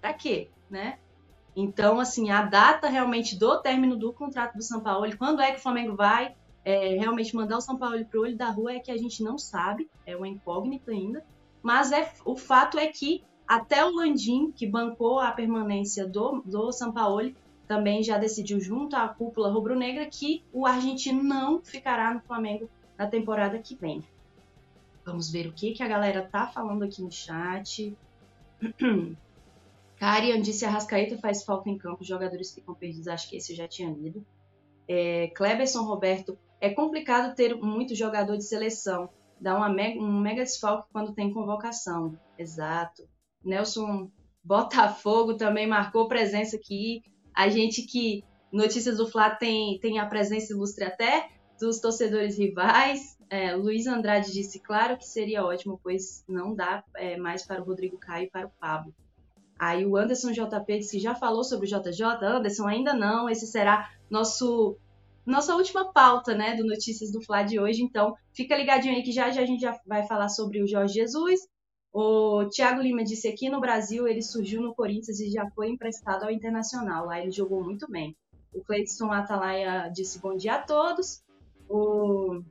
Para 0.00 0.12
quê? 0.12 0.50
Né? 0.68 0.98
Então, 1.56 2.00
assim, 2.00 2.30
a 2.30 2.42
data 2.42 2.88
realmente 2.88 3.38
do 3.38 3.60
término 3.60 3.96
do 3.96 4.12
contrato 4.12 4.56
do 4.56 4.62
São 4.62 4.80
Paulo, 4.80 5.06
quando 5.16 5.40
é 5.40 5.52
que 5.52 5.58
o 5.58 5.62
Flamengo 5.62 5.94
vai 5.94 6.34
é, 6.64 6.96
realmente 6.96 7.34
mandar 7.36 7.58
o 7.58 7.60
São 7.60 7.76
Paulo 7.76 8.04
para 8.04 8.18
o 8.18 8.22
olho 8.22 8.36
da 8.36 8.50
rua, 8.50 8.72
é 8.72 8.80
que 8.80 8.90
a 8.90 8.96
gente 8.96 9.22
não 9.22 9.38
sabe, 9.38 9.88
é 10.04 10.16
uma 10.16 10.26
incógnita 10.26 10.90
ainda. 10.90 11.24
mas 11.62 11.92
é, 11.92 12.12
o 12.24 12.36
fato 12.36 12.78
é 12.78 12.86
que 12.88 13.22
até 13.46 13.84
o 13.84 13.94
Landim, 13.94 14.50
que 14.50 14.66
bancou 14.66 15.20
a 15.20 15.30
permanência 15.30 16.06
do, 16.06 16.42
do 16.44 16.72
Sampaoli, 16.72 17.36
também 17.68 18.02
já 18.02 18.18
decidiu 18.18 18.60
junto 18.60 18.96
à 18.96 19.08
cúpula 19.08 19.50
rubro-negra 19.50 20.06
que 20.06 20.42
o 20.52 20.66
argentino 20.66 21.22
não 21.22 21.60
ficará 21.62 22.12
no 22.12 22.20
Flamengo 22.20 22.68
na 22.96 23.06
temporada 23.06 23.58
que 23.58 23.74
vem. 23.74 24.02
Vamos 25.04 25.30
ver 25.30 25.46
o 25.46 25.52
que, 25.52 25.72
que 25.72 25.82
a 25.82 25.88
galera 25.88 26.22
tá 26.30 26.46
falando 26.46 26.82
aqui 26.84 27.02
no 27.02 27.12
chat. 27.12 27.94
Karian 30.04 30.42
disse 30.42 30.66
Arrascaeta 30.66 31.16
faz 31.16 31.44
falta 31.44 31.70
em 31.70 31.78
campo, 31.78 32.02
os 32.02 32.06
jogadores 32.06 32.52
ficam 32.52 32.74
perdidos, 32.74 33.08
acho 33.08 33.26
que 33.26 33.36
esse 33.38 33.52
eu 33.52 33.56
já 33.56 33.66
tinha 33.66 33.88
lido. 33.88 34.22
É, 34.86 35.28
Kleberson 35.28 35.82
Roberto, 35.82 36.38
é 36.60 36.68
complicado 36.68 37.34
ter 37.34 37.56
muito 37.56 37.94
jogador 37.94 38.36
de 38.36 38.44
seleção, 38.44 39.08
dá 39.40 39.56
uma 39.56 39.70
mega, 39.70 39.98
um 39.98 40.20
mega 40.20 40.42
desfalque 40.42 40.90
quando 40.92 41.14
tem 41.14 41.32
convocação. 41.32 42.18
Exato. 42.38 43.08
Nelson 43.42 44.10
Botafogo 44.44 45.38
também 45.38 45.66
marcou 45.66 46.06
presença 46.06 46.56
aqui. 46.56 47.00
A 47.34 47.48
gente 47.48 47.80
que 47.80 48.22
Notícias 48.52 48.98
do 48.98 49.06
Fla 49.06 49.30
tem, 49.30 49.80
tem 49.80 49.98
a 50.00 50.04
presença 50.04 50.52
ilustre 50.52 50.84
até 50.84 51.30
dos 51.58 51.80
torcedores 51.80 52.36
rivais. 52.36 53.18
É, 53.30 53.56
Luiz 53.56 53.86
Andrade 53.86 54.30
disse, 54.30 54.60
claro 54.60 54.98
que 54.98 55.06
seria 55.06 55.42
ótimo, 55.42 55.80
pois 55.82 56.22
não 56.28 56.54
dá 56.54 56.84
é, 56.94 57.16
mais 57.16 57.42
para 57.46 57.62
o 57.62 57.64
Rodrigo 57.64 57.96
Caio 57.96 58.26
e 58.26 58.30
para 58.30 58.46
o 58.46 58.50
Pablo. 58.60 58.94
Aí 59.58 59.86
o 59.86 59.96
Anderson 59.96 60.32
JP 60.32 60.78
disse, 60.78 60.98
já 60.98 61.14
falou 61.14 61.44
sobre 61.44 61.66
o 61.66 61.68
JJ? 61.68 62.04
Anderson, 62.22 62.66
ainda 62.66 62.92
não, 62.92 63.28
esse 63.28 63.46
será 63.46 63.90
nosso 64.10 64.76
nossa 65.26 65.54
última 65.56 65.90
pauta, 65.90 66.34
né, 66.34 66.54
do 66.54 66.66
Notícias 66.66 67.10
do 67.10 67.22
Fla 67.22 67.42
de 67.42 67.58
hoje. 67.58 67.82
Então, 67.82 68.14
fica 68.32 68.56
ligadinho 68.56 68.94
aí 68.94 69.02
que 69.02 69.12
já, 69.12 69.30
já 69.30 69.40
a 69.40 69.46
gente 69.46 69.60
já 69.60 69.78
vai 69.86 70.06
falar 70.06 70.28
sobre 70.28 70.62
o 70.62 70.66
Jorge 70.66 70.94
Jesus. 70.94 71.40
O 71.92 72.46
Thiago 72.50 72.82
Lima 72.82 73.04
disse 73.04 73.28
aqui 73.28 73.48
no 73.48 73.60
Brasil, 73.60 74.06
ele 74.06 74.20
surgiu 74.20 74.60
no 74.60 74.74
Corinthians 74.74 75.20
e 75.20 75.30
já 75.30 75.48
foi 75.50 75.68
emprestado 75.70 76.24
ao 76.24 76.30
Internacional. 76.30 77.06
Lá 77.06 77.20
ele 77.20 77.30
jogou 77.30 77.62
muito 77.64 77.88
bem. 77.90 78.14
O 78.52 78.62
Cleidson 78.62 79.10
Atalaia 79.10 79.88
disse 79.88 80.18
bom 80.18 80.36
dia 80.36 80.56
a 80.56 80.62
todos. 80.62 81.22
O 81.68 82.42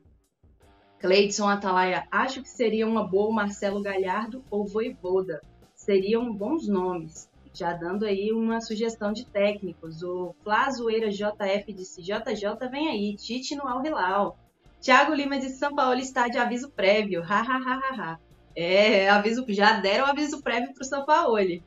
Cleidson 1.00 1.48
Atalaia, 1.48 2.08
acho 2.10 2.42
que 2.42 2.50
seria 2.50 2.88
uma 2.88 3.06
boa 3.06 3.34
Marcelo 3.34 3.82
Galhardo 3.82 4.44
ou 4.50 4.66
Voivoda. 4.66 5.42
Seriam 5.84 6.34
bons 6.34 6.66
nomes. 6.66 7.30
Já 7.54 7.74
dando 7.74 8.06
aí 8.06 8.32
uma 8.32 8.62
sugestão 8.62 9.12
de 9.12 9.26
técnicos. 9.26 10.02
O 10.02 10.34
Flazoeira 10.42 11.10
JF 11.12 11.74
disse: 11.74 12.02
JJ 12.02 12.70
vem 12.72 12.88
aí, 12.88 13.18
Tite 13.18 13.54
no 13.54 13.68
Al 13.68 13.86
Hilal. 13.86 14.38
Thiago 14.80 15.14
Lima 15.14 15.38
de 15.38 15.50
São 15.50 15.76
Paulo 15.76 16.00
está 16.00 16.30
de 16.30 16.38
aviso 16.38 16.70
prévio. 16.70 17.22
Ha, 17.22 17.42
ha, 17.42 17.58
ha, 17.58 17.76
ha, 17.76 18.02
ha. 18.02 18.20
É, 18.56 19.10
aviso, 19.10 19.44
já 19.50 19.74
deram 19.82 20.06
aviso 20.06 20.42
prévio 20.42 20.74
para 20.74 20.84
o 20.84 20.86
São 20.86 21.06
Paulo. 21.06 21.62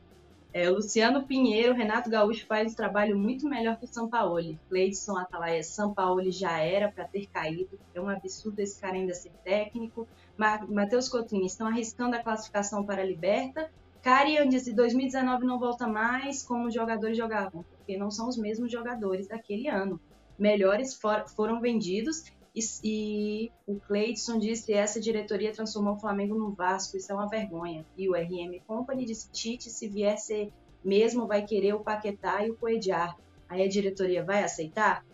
É, 0.51 0.67
Luciano 0.67 1.27
Pinheiro, 1.27 1.75
Renato 1.75 2.09
Gaúcho 2.09 2.47
faz 2.47 2.73
um 2.73 2.75
trabalho 2.75 3.15
muito 3.15 3.47
melhor 3.47 3.77
que 3.77 3.85
o 3.85 3.87
São 3.87 4.09
Paulo. 4.09 4.57
Cleidson 4.67 5.15
Atalaia, 5.15 5.61
São 5.61 5.93
Paulo 5.93 6.31
já 6.31 6.57
era 6.57 6.91
para 6.91 7.05
ter 7.05 7.27
caído. 7.27 7.79
É 7.93 8.01
um 8.01 8.09
absurdo 8.09 8.59
esse 8.61 8.81
cara 8.81 8.95
ainda 8.95 9.13
ser 9.13 9.31
técnico. 9.43 10.07
Matheus 10.35 11.07
Coutinho, 11.07 11.45
estão 11.45 11.67
arriscando 11.67 12.15
a 12.15 12.23
classificação 12.23 12.83
para 12.83 13.03
a 13.03 13.05
Liberta 13.05 13.69
Carian 14.07 14.47
disse 14.47 14.71
2019 14.71 15.45
não 15.45 15.59
volta 15.59 15.85
mais 15.85 16.41
como 16.41 16.67
os 16.67 16.73
jogadores 16.73 17.17
jogavam, 17.17 17.65
porque 17.75 17.97
não 17.97 18.09
são 18.09 18.29
os 18.29 18.37
mesmos 18.37 18.71
jogadores 18.71 19.27
daquele 19.27 19.67
ano. 19.67 19.99
Melhores 20.39 20.93
for, 20.93 21.27
foram 21.27 21.59
vendidos 21.59 22.23
e, 22.55 22.61
e 22.85 23.51
o 23.67 23.77
Cleidson 23.81 24.39
disse 24.39 24.71
essa 24.71 25.01
diretoria 25.01 25.51
transformou 25.51 25.95
o 25.95 25.99
Flamengo 25.99 26.35
no 26.35 26.53
Vasco, 26.53 26.95
isso 26.95 27.11
é 27.11 27.15
uma 27.15 27.27
vergonha. 27.27 27.85
E 27.97 28.07
o 28.07 28.13
RM 28.13 28.61
Company 28.65 29.03
disse 29.03 29.29
Tite, 29.29 29.69
se 29.69 29.89
vier 29.89 30.17
ser 30.17 30.53
mesmo, 30.81 31.27
vai 31.27 31.43
querer 31.43 31.73
o 31.73 31.81
Paquetá 31.81 32.45
e 32.45 32.51
o 32.51 32.55
Coediar. 32.55 33.13
Aí 33.49 33.61
a 33.61 33.67
diretoria 33.67 34.23
vai 34.23 34.41
aceitar? 34.41 35.05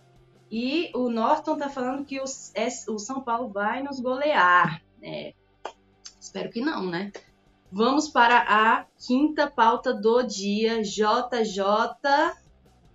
E 0.51 0.91
o 0.93 1.10
Norton 1.10 1.58
tá 1.58 1.67
falando 1.67 2.06
que 2.06 2.19
o, 2.19 2.25
o 2.25 2.99
São 2.99 3.21
Paulo 3.21 3.49
vai 3.49 3.82
nos 3.82 3.99
golear. 3.99 4.84
É, 5.01 5.34
espero 6.21 6.51
que 6.51 6.62
não, 6.62 6.86
né? 6.86 7.12
Vamos 7.75 8.07
para 8.07 8.38
a 8.38 8.86
quinta 8.99 9.49
pauta 9.49 9.91
do 9.91 10.21
dia. 10.21 10.83
JJ, 10.83 11.63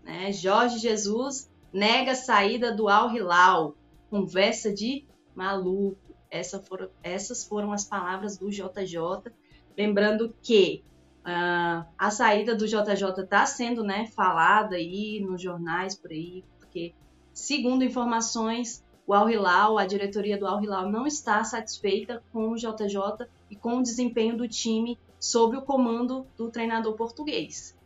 né? 0.05 0.33
Jorge 0.33 0.79
Jesus 0.79 1.51
nega 1.73 2.15
saída 2.15 2.73
do 2.73 2.89
Al 2.89 3.13
Hilal. 3.13 3.75
Conversa 4.09 4.73
de 4.73 5.05
maluco. 5.35 5.99
Essa 6.31 6.61
foram, 6.61 6.91
essas 7.03 7.43
foram 7.43 7.73
as 7.73 7.87
palavras 7.87 8.39
do 8.39 8.51
JJ. 8.51 9.33
Lembrando 9.77 10.33
que 10.41 10.85
uh, 11.27 11.85
a 11.99 12.11
saída 12.13 12.55
do 12.55 12.65
JJ 12.69 13.25
está 13.25 13.47
sendo 13.47 13.83
né, 13.83 14.07
falada 14.07 14.77
aí 14.77 15.19
nos 15.19 15.43
jornais 15.43 15.97
por 15.97 16.13
aí, 16.13 16.45
porque, 16.57 16.95
segundo 17.33 17.83
informações, 17.83 18.85
o 19.05 19.13
Al 19.13 19.29
Hilal, 19.29 19.77
a 19.77 19.87
diretoria 19.87 20.39
do 20.39 20.47
Al 20.47 20.63
Hilal 20.63 20.89
não 20.89 21.05
está 21.05 21.43
satisfeita 21.43 22.23
com 22.33 22.51
o 22.51 22.57
JJ 22.57 23.27
e 23.51 23.57
com 23.57 23.79
o 23.79 23.83
desempenho 23.83 24.37
do 24.37 24.49
time 24.49 24.99
sob 25.19 25.57
o 25.57 25.63
comando 25.63 26.27
do 26.37 26.51
treinador 26.51 26.95
português. 26.95 27.77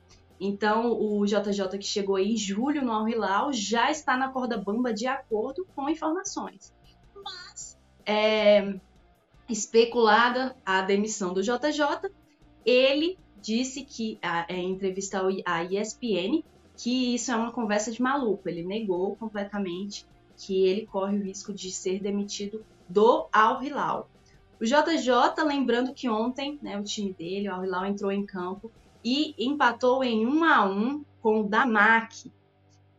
Então, 0.40 0.92
o 0.92 1.24
JJ 1.24 1.78
que 1.78 1.84
chegou 1.84 2.18
em 2.18 2.36
julho 2.36 2.84
no 2.84 2.92
Al 2.92 3.08
Hilal 3.08 3.52
já 3.52 3.90
está 3.90 4.16
na 4.16 4.28
corda 4.28 4.58
bamba 4.58 4.92
de 4.92 5.06
acordo 5.06 5.66
com 5.74 5.88
informações. 5.88 6.74
Mas 7.14 7.78
é 8.04 8.74
especulada 9.48 10.56
a 10.64 10.82
demissão 10.82 11.32
do 11.32 11.42
JJ, 11.42 12.10
ele 12.64 13.18
disse 13.40 13.84
que 13.84 14.18
é, 14.22 14.54
em 14.54 14.70
entrevista 14.70 15.20
à 15.44 15.64
ESPN 15.64 16.42
que 16.76 17.14
isso 17.14 17.30
é 17.30 17.36
uma 17.36 17.52
conversa 17.52 17.92
de 17.92 18.00
maluco. 18.00 18.48
Ele 18.48 18.64
negou 18.64 19.14
completamente 19.16 20.06
que 20.36 20.64
ele 20.64 20.86
corre 20.86 21.16
o 21.16 21.22
risco 21.22 21.52
de 21.52 21.70
ser 21.70 22.00
demitido 22.00 22.64
do 22.88 23.28
Al 23.32 23.62
Hilal. 23.62 24.08
O 24.62 24.64
JJ, 24.64 25.42
lembrando 25.44 25.92
que 25.92 26.08
ontem, 26.08 26.56
né, 26.62 26.78
o 26.78 26.84
time 26.84 27.12
dele, 27.12 27.48
o 27.48 27.52
Al 27.52 27.64
Hilal, 27.64 27.84
entrou 27.84 28.12
em 28.12 28.24
campo 28.24 28.70
e 29.04 29.34
empatou 29.36 30.04
em 30.04 30.24
1 30.24 30.44
a 30.44 30.64
1 30.64 31.04
com 31.20 31.40
o 31.40 31.48
Damak, 31.48 32.30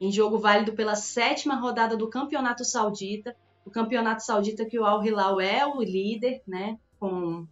em 0.01 0.11
jogo 0.11 0.37
válido 0.37 0.73
pela 0.73 0.97
sétima 0.97 1.55
rodada 1.55 1.95
do 1.95 2.09
Campeonato 2.09 2.65
Saudita. 2.65 3.33
O 3.65 3.71
Campeonato 3.71 4.25
Saudita 4.25 4.65
que 4.65 4.77
o 4.77 4.83
Al 4.83 5.05
Hilal 5.05 5.39
é 5.39 5.65
o 5.65 5.81
líder, 5.81 6.43
né, 6.45 6.77
com 6.99 7.47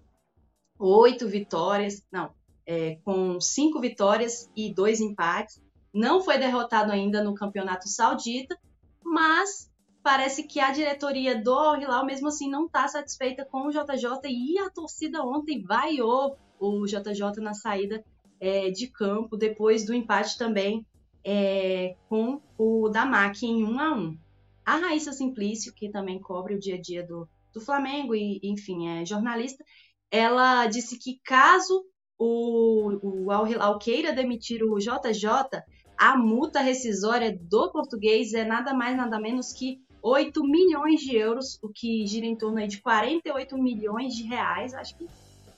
oito 0.78 1.26
vitórias, 1.26 2.06
não, 2.12 2.32
é, 2.66 2.98
com 3.06 3.40
cinco 3.40 3.80
vitórias 3.80 4.52
e 4.54 4.74
dois 4.74 5.00
empates. 5.00 5.64
Não 5.94 6.20
foi 6.20 6.38
derrotado 6.38 6.92
ainda 6.92 7.24
no 7.24 7.34
Campeonato 7.34 7.88
Saudita, 7.88 8.60
mas 9.02 9.71
parece 10.04 10.44
que 10.44 10.60
a 10.60 10.72
diretoria 10.72 11.42
do 11.42 11.54
Al 11.54 11.80
Hilal, 11.80 12.06
mesmo 12.06 12.28
assim, 12.28 12.50
não 12.50 12.66
está 12.66 12.88
satisfeita 12.88 13.46
com 13.46 13.68
o 13.68 13.72
JJ 13.72 14.30
e 14.30 14.60
a 14.60 14.70
torcida 14.70 15.24
ontem 15.24 15.62
vaiou 15.64 16.38
o 16.60 16.86
JJ 16.86 17.42
na 17.42 17.54
saída 17.54 18.04
é, 18.40 18.70
de 18.70 18.88
campo, 18.88 19.38
depois 19.38 19.86
do 19.86 19.94
empate 19.94 20.38
também 20.38 20.86
é, 21.24 21.96
com 22.10 22.42
o 22.58 22.90
Damac 22.90 23.46
em 23.46 23.64
1 23.64 23.80
a 23.80 23.94
1 23.94 24.18
A 24.66 24.76
Raíssa 24.78 25.14
Simplício, 25.14 25.74
que 25.74 25.90
também 25.90 26.20
cobre 26.20 26.56
o 26.56 26.60
dia 26.60 26.76
a 26.76 26.82
dia 26.82 27.06
do, 27.06 27.28
do 27.54 27.62
Flamengo 27.62 28.16
e, 28.16 28.40
enfim, 28.44 28.88
é 28.88 29.06
jornalista, 29.06 29.64
ela 30.10 30.66
disse 30.68 30.98
que 30.98 31.20
caso 31.24 31.86
o, 32.18 33.26
o 33.26 33.32
Al 33.32 33.48
Hilal 33.48 33.78
queira 33.80 34.14
demitir 34.14 34.64
o 34.64 34.78
JJ, 34.78 35.64
a 35.98 36.18
multa 36.18 36.60
rescisória 36.62 37.38
do 37.40 37.72
português 37.72 38.34
é 38.34 38.44
nada 38.44 38.74
mais, 38.74 38.98
nada 38.98 39.20
menos 39.20 39.54
que 39.54 39.80
8 40.02 40.44
milhões 40.44 41.02
de 41.02 41.16
euros, 41.16 41.60
o 41.62 41.70
que 41.70 42.06
gira 42.08 42.26
em 42.26 42.36
torno 42.36 42.58
aí 42.58 42.68
de 42.68 42.82
48 42.82 43.58
milhões 43.58 44.16
de 44.16 44.24
reais. 44.24 44.74
Acho 44.74 44.98
que, 44.98 45.08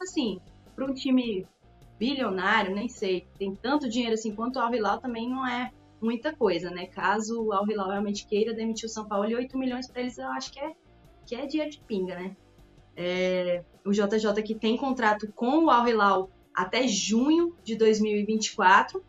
assim, 0.01 0.39
para 0.75 0.85
um 0.85 0.93
time 0.93 1.47
bilionário, 1.97 2.75
nem 2.75 2.89
sei, 2.89 3.25
tem 3.37 3.55
tanto 3.55 3.87
dinheiro 3.87 4.15
assim 4.15 4.35
quanto 4.35 4.57
o 4.57 4.59
Al 4.59 4.73
Hilal 4.73 4.99
também 4.99 5.29
não 5.29 5.47
é 5.47 5.71
muita 6.01 6.35
coisa, 6.35 6.69
né? 6.69 6.87
Caso 6.87 7.41
o 7.41 7.53
Al 7.53 7.69
Hilal 7.69 7.89
realmente 7.89 8.27
queira 8.27 8.53
demitir 8.53 8.85
o 8.85 8.89
São 8.89 9.05
Paulo, 9.05 9.29
e 9.29 9.35
8 9.35 9.57
milhões 9.57 9.87
para 9.87 10.01
eles 10.01 10.17
eu 10.17 10.27
acho 10.27 10.51
que 10.51 10.59
é, 10.59 10.73
que 11.25 11.35
é 11.35 11.45
dinheiro 11.45 11.71
de 11.71 11.79
pinga, 11.79 12.15
né? 12.15 12.35
É, 12.95 13.63
o 13.85 13.91
JJ 13.91 14.43
que 14.43 14.53
tem 14.53 14.75
contrato 14.75 15.31
com 15.33 15.65
o 15.65 15.69
Al 15.69 15.87
Hilal 15.87 16.29
até 16.53 16.87
junho 16.87 17.55
de 17.63 17.75
2024, 17.75 19.03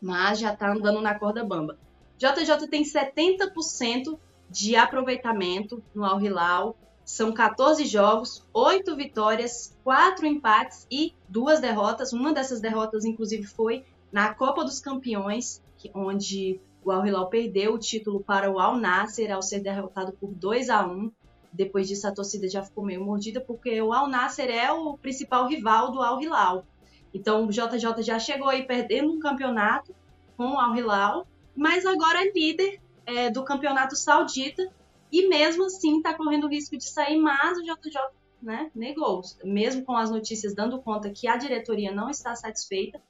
mas 0.00 0.38
já 0.38 0.54
tá 0.54 0.72
andando 0.72 1.00
na 1.00 1.18
corda 1.18 1.42
bamba. 1.42 1.78
JJ 2.18 2.68
tem 2.68 2.82
70% 2.84 4.18
de 4.50 4.76
aproveitamento 4.76 5.82
no 5.94 6.04
Al 6.04 6.20
Hilal. 6.20 6.76
São 7.04 7.32
14 7.32 7.84
jogos, 7.84 8.46
8 8.52 8.96
vitórias, 8.96 9.76
4 9.84 10.26
empates 10.26 10.86
e 10.90 11.14
2 11.28 11.60
derrotas. 11.60 12.12
Uma 12.12 12.32
dessas 12.32 12.60
derrotas, 12.60 13.04
inclusive, 13.04 13.44
foi 13.44 13.84
na 14.10 14.32
Copa 14.32 14.64
dos 14.64 14.80
Campeões, 14.80 15.62
onde 15.94 16.60
o 16.82 16.90
Al 16.90 17.06
Hilal 17.06 17.28
perdeu 17.28 17.74
o 17.74 17.78
título 17.78 18.22
para 18.22 18.50
o 18.50 18.58
Al 18.58 18.76
Nasser 18.76 19.30
ao 19.32 19.42
ser 19.42 19.60
derrotado 19.60 20.12
por 20.12 20.32
2 20.32 20.70
a 20.70 20.86
1 20.86 21.10
depois 21.54 21.86
disso 21.86 22.08
a 22.08 22.12
torcida 22.12 22.48
já 22.48 22.62
ficou 22.64 22.84
meio 22.84 23.04
mordida, 23.04 23.40
porque 23.40 23.80
o 23.80 23.92
Al 23.92 24.08
Nasser 24.08 24.50
é 24.50 24.72
o 24.72 24.98
principal 24.98 25.46
rival 25.46 25.92
do 25.92 26.02
Al 26.02 26.20
Hilal. 26.20 26.66
Então 27.14 27.46
o 27.46 27.50
JJ 27.50 28.02
já 28.02 28.18
chegou 28.18 28.48
aí 28.48 28.64
perdendo 28.64 29.12
um 29.12 29.20
campeonato 29.20 29.94
com 30.36 30.54
o 30.54 30.58
Al 30.58 30.74
Hilal, 30.74 31.26
mas 31.54 31.86
agora 31.86 32.24
é 32.24 32.32
líder 32.32 32.80
é, 33.06 33.30
do 33.30 33.44
campeonato 33.44 33.96
saudita 33.96 34.68
e 35.12 35.28
mesmo 35.28 35.66
assim 35.66 35.98
está 35.98 36.12
correndo 36.14 36.44
o 36.44 36.50
risco 36.50 36.76
de 36.76 36.84
sair, 36.84 37.16
mas 37.16 37.56
o 37.58 37.62
JJ 37.62 38.00
né, 38.42 38.70
negou, 38.74 39.22
mesmo 39.44 39.84
com 39.84 39.96
as 39.96 40.10
notícias 40.10 40.54
dando 40.54 40.82
conta 40.82 41.10
que 41.10 41.28
a 41.28 41.36
diretoria 41.36 41.92
não 41.92 42.10
está 42.10 42.34
satisfeita. 42.34 43.00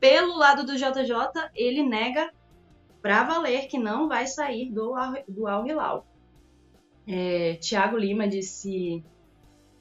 Pelo 0.00 0.36
lado 0.36 0.66
do 0.66 0.76
JJ, 0.76 1.50
ele 1.54 1.84
nega 1.84 2.32
para 3.00 3.22
valer 3.22 3.68
que 3.68 3.78
não 3.78 4.08
vai 4.08 4.26
sair 4.26 4.68
do, 4.70 4.94
do 5.28 5.46
Al 5.46 5.64
Hilal. 5.64 6.06
É, 7.06 7.54
Tiago 7.54 7.96
Lima 7.96 8.26
disse: 8.26 9.04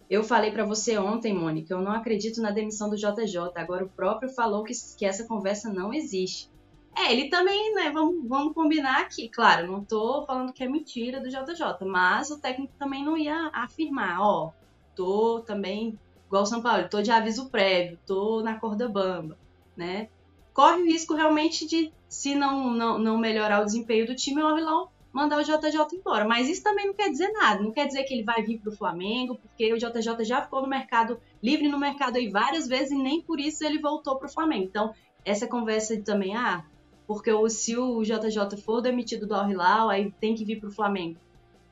Eu 0.08 0.24
falei 0.24 0.52
para 0.52 0.64
você 0.64 0.96
ontem, 1.00 1.34
Mônica, 1.34 1.74
eu 1.74 1.82
não 1.82 1.92
acredito 1.92 2.40
na 2.40 2.52
demissão 2.52 2.88
do 2.88 2.96
JJ. 2.96 3.52
Agora 3.56 3.84
o 3.84 3.90
próprio 3.90 4.30
falou 4.30 4.64
que, 4.64 4.74
que 4.96 5.06
essa 5.06 5.26
conversa 5.26 5.74
não 5.74 5.92
existe. 5.92 6.51
É, 6.96 7.14
ele 7.14 7.30
também, 7.30 7.74
né? 7.74 7.90
Vamos, 7.90 8.28
vamos 8.28 8.54
combinar 8.54 9.02
aqui. 9.02 9.30
Claro, 9.30 9.72
não 9.72 9.84
tô 9.84 10.26
falando 10.26 10.54
que 10.54 10.64
é 10.64 10.68
mentira 10.68 11.20
do 11.20 11.30
JJ, 11.30 11.86
mas 11.86 12.30
o 12.30 12.40
técnico 12.40 12.74
também 12.78 13.04
não 13.04 13.18
ia 13.18 13.50
afirmar: 13.54 14.20
Ó, 14.22 14.52
tô 14.96 15.42
também, 15.42 15.98
igual 16.28 16.46
São 16.46 16.62
Paulo, 16.62 16.90
tô 16.90 17.02
de 17.02 17.12
aviso 17.12 17.50
prévio, 17.50 17.98
tô 18.06 18.42
na 18.42 18.60
corda 18.60 18.90
bamba, 18.90 19.38
né? 19.76 20.10
Corre 20.54 20.82
o 20.82 20.86
risco 20.86 21.14
realmente 21.14 21.66
de, 21.66 21.94
se 22.10 22.36
não, 22.36 22.72
não, 22.72 22.98
não 22.98 23.18
melhorar 23.18 23.62
o 23.62 23.66
desempenho 23.66 24.06
do 24.06 24.16
time, 24.16 24.44
o 24.44 24.46
Orlão 24.46 24.90
mandar 25.14 25.38
o 25.40 25.44
JJ 25.44 25.98
embora. 25.98 26.26
Mas 26.26 26.50
isso 26.50 26.64
também 26.64 26.88
não 26.88 26.94
quer 26.94 27.10
dizer 27.10 27.30
nada. 27.32 27.62
Não 27.62 27.72
quer 27.72 27.88
dizer 27.88 28.04
que 28.04 28.14
ele 28.14 28.24
vai 28.24 28.42
vir 28.44 28.60
para 28.60 28.72
o 28.72 28.76
Flamengo, 28.76 29.36
porque 29.36 29.74
o 29.74 29.78
JJ 29.78 30.24
já 30.24 30.42
ficou 30.42 30.62
no 30.62 30.68
mercado, 30.68 31.20
livre 31.42 31.68
no 31.68 31.80
mercado 31.80 32.18
aí 32.18 32.30
várias 32.30 32.68
vezes 32.68 32.92
e 32.92 32.96
nem 32.96 33.22
por 33.22 33.40
isso 33.40 33.64
ele 33.64 33.80
voltou 33.80 34.18
para 34.18 34.28
o 34.28 34.32
Flamengo. 34.32 34.66
Então, 34.66 34.94
essa 35.24 35.48
conversa 35.48 35.96
de 35.96 36.04
também, 36.04 36.36
ah, 36.36 36.64
porque 37.08 37.32
se 37.50 37.78
o 37.78 38.04
JJ 38.04 38.58
for 38.64 38.82
demitido 38.82 39.28
do 39.28 39.36
Al-Hilal, 39.36 39.90
aí 39.90 40.12
tem 40.20 40.36
que 40.36 40.46
vir 40.46 40.60
para 40.60 40.70
o 40.70 40.72
Flamengo. 40.72 41.20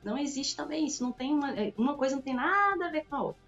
Não 0.02 0.18
existe 0.18 0.56
também 0.56 0.86
isso. 0.86 1.02
Não 1.02 1.12
tem 1.12 1.32
uma, 1.32 1.50
é, 1.52 1.72
uma 1.76 1.94
coisa 1.94 2.16
não 2.16 2.22
tem 2.22 2.34
nada 2.34 2.86
a 2.86 2.90
ver 2.90 3.04
com 3.08 3.16
a 3.16 3.22
outra. 3.22 3.42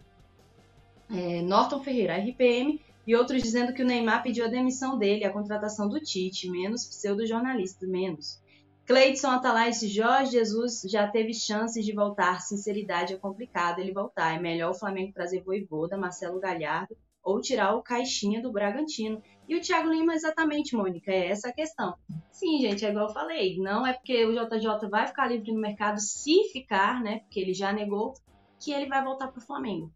É, 1.10 1.42
Norton 1.42 1.80
Ferreira, 1.80 2.16
RPM, 2.16 2.80
e 3.06 3.16
outros 3.16 3.42
dizendo 3.42 3.72
que 3.72 3.82
o 3.82 3.86
Neymar 3.86 4.22
pediu 4.22 4.44
a 4.44 4.48
demissão 4.48 4.96
dele, 4.96 5.24
a 5.24 5.32
contratação 5.32 5.88
do 5.88 6.00
Tite, 6.00 6.48
menos 6.48 6.84
pseudo-jornalistas, 6.86 7.88
menos. 7.88 8.40
Cleidson 8.86 9.30
Atalais, 9.30 9.80
Jorge 9.80 10.32
Jesus 10.32 10.82
já 10.86 11.06
teve 11.06 11.32
chances 11.34 11.84
de 11.84 11.92
voltar. 11.92 12.40
Sinceridade 12.40 13.14
é 13.14 13.16
complicado 13.16 13.78
ele 13.78 13.92
voltar. 13.92 14.34
É 14.34 14.40
melhor 14.40 14.70
o 14.70 14.74
Flamengo 14.74 15.12
trazer 15.12 15.42
Voivoda, 15.42 15.96
Marcelo 15.96 16.40
Galhardo 16.40 16.96
ou 17.22 17.40
tirar 17.40 17.74
o 17.74 17.82
Caixinha 17.82 18.42
do 18.42 18.52
Bragantino. 18.52 19.22
E 19.48 19.56
o 19.56 19.60
Thiago 19.60 19.90
Lima, 19.90 20.14
exatamente, 20.14 20.74
Mônica, 20.74 21.10
é 21.10 21.28
essa 21.28 21.48
a 21.48 21.52
questão. 21.52 21.94
Sim, 22.30 22.60
gente, 22.60 22.84
é 22.84 22.90
igual 22.90 23.08
eu 23.08 23.14
falei. 23.14 23.58
Não 23.58 23.86
é 23.86 23.92
porque 23.92 24.24
o 24.24 24.32
JJ 24.32 24.88
vai 24.88 25.06
ficar 25.06 25.28
livre 25.28 25.52
no 25.52 25.60
mercado, 25.60 26.00
se 26.00 26.48
ficar, 26.52 27.02
né? 27.02 27.20
Porque 27.20 27.40
ele 27.40 27.54
já 27.54 27.72
negou, 27.72 28.14
que 28.60 28.72
ele 28.72 28.86
vai 28.86 29.04
voltar 29.04 29.28
para 29.28 29.38
o 29.38 29.44
Flamengo. 29.44 29.92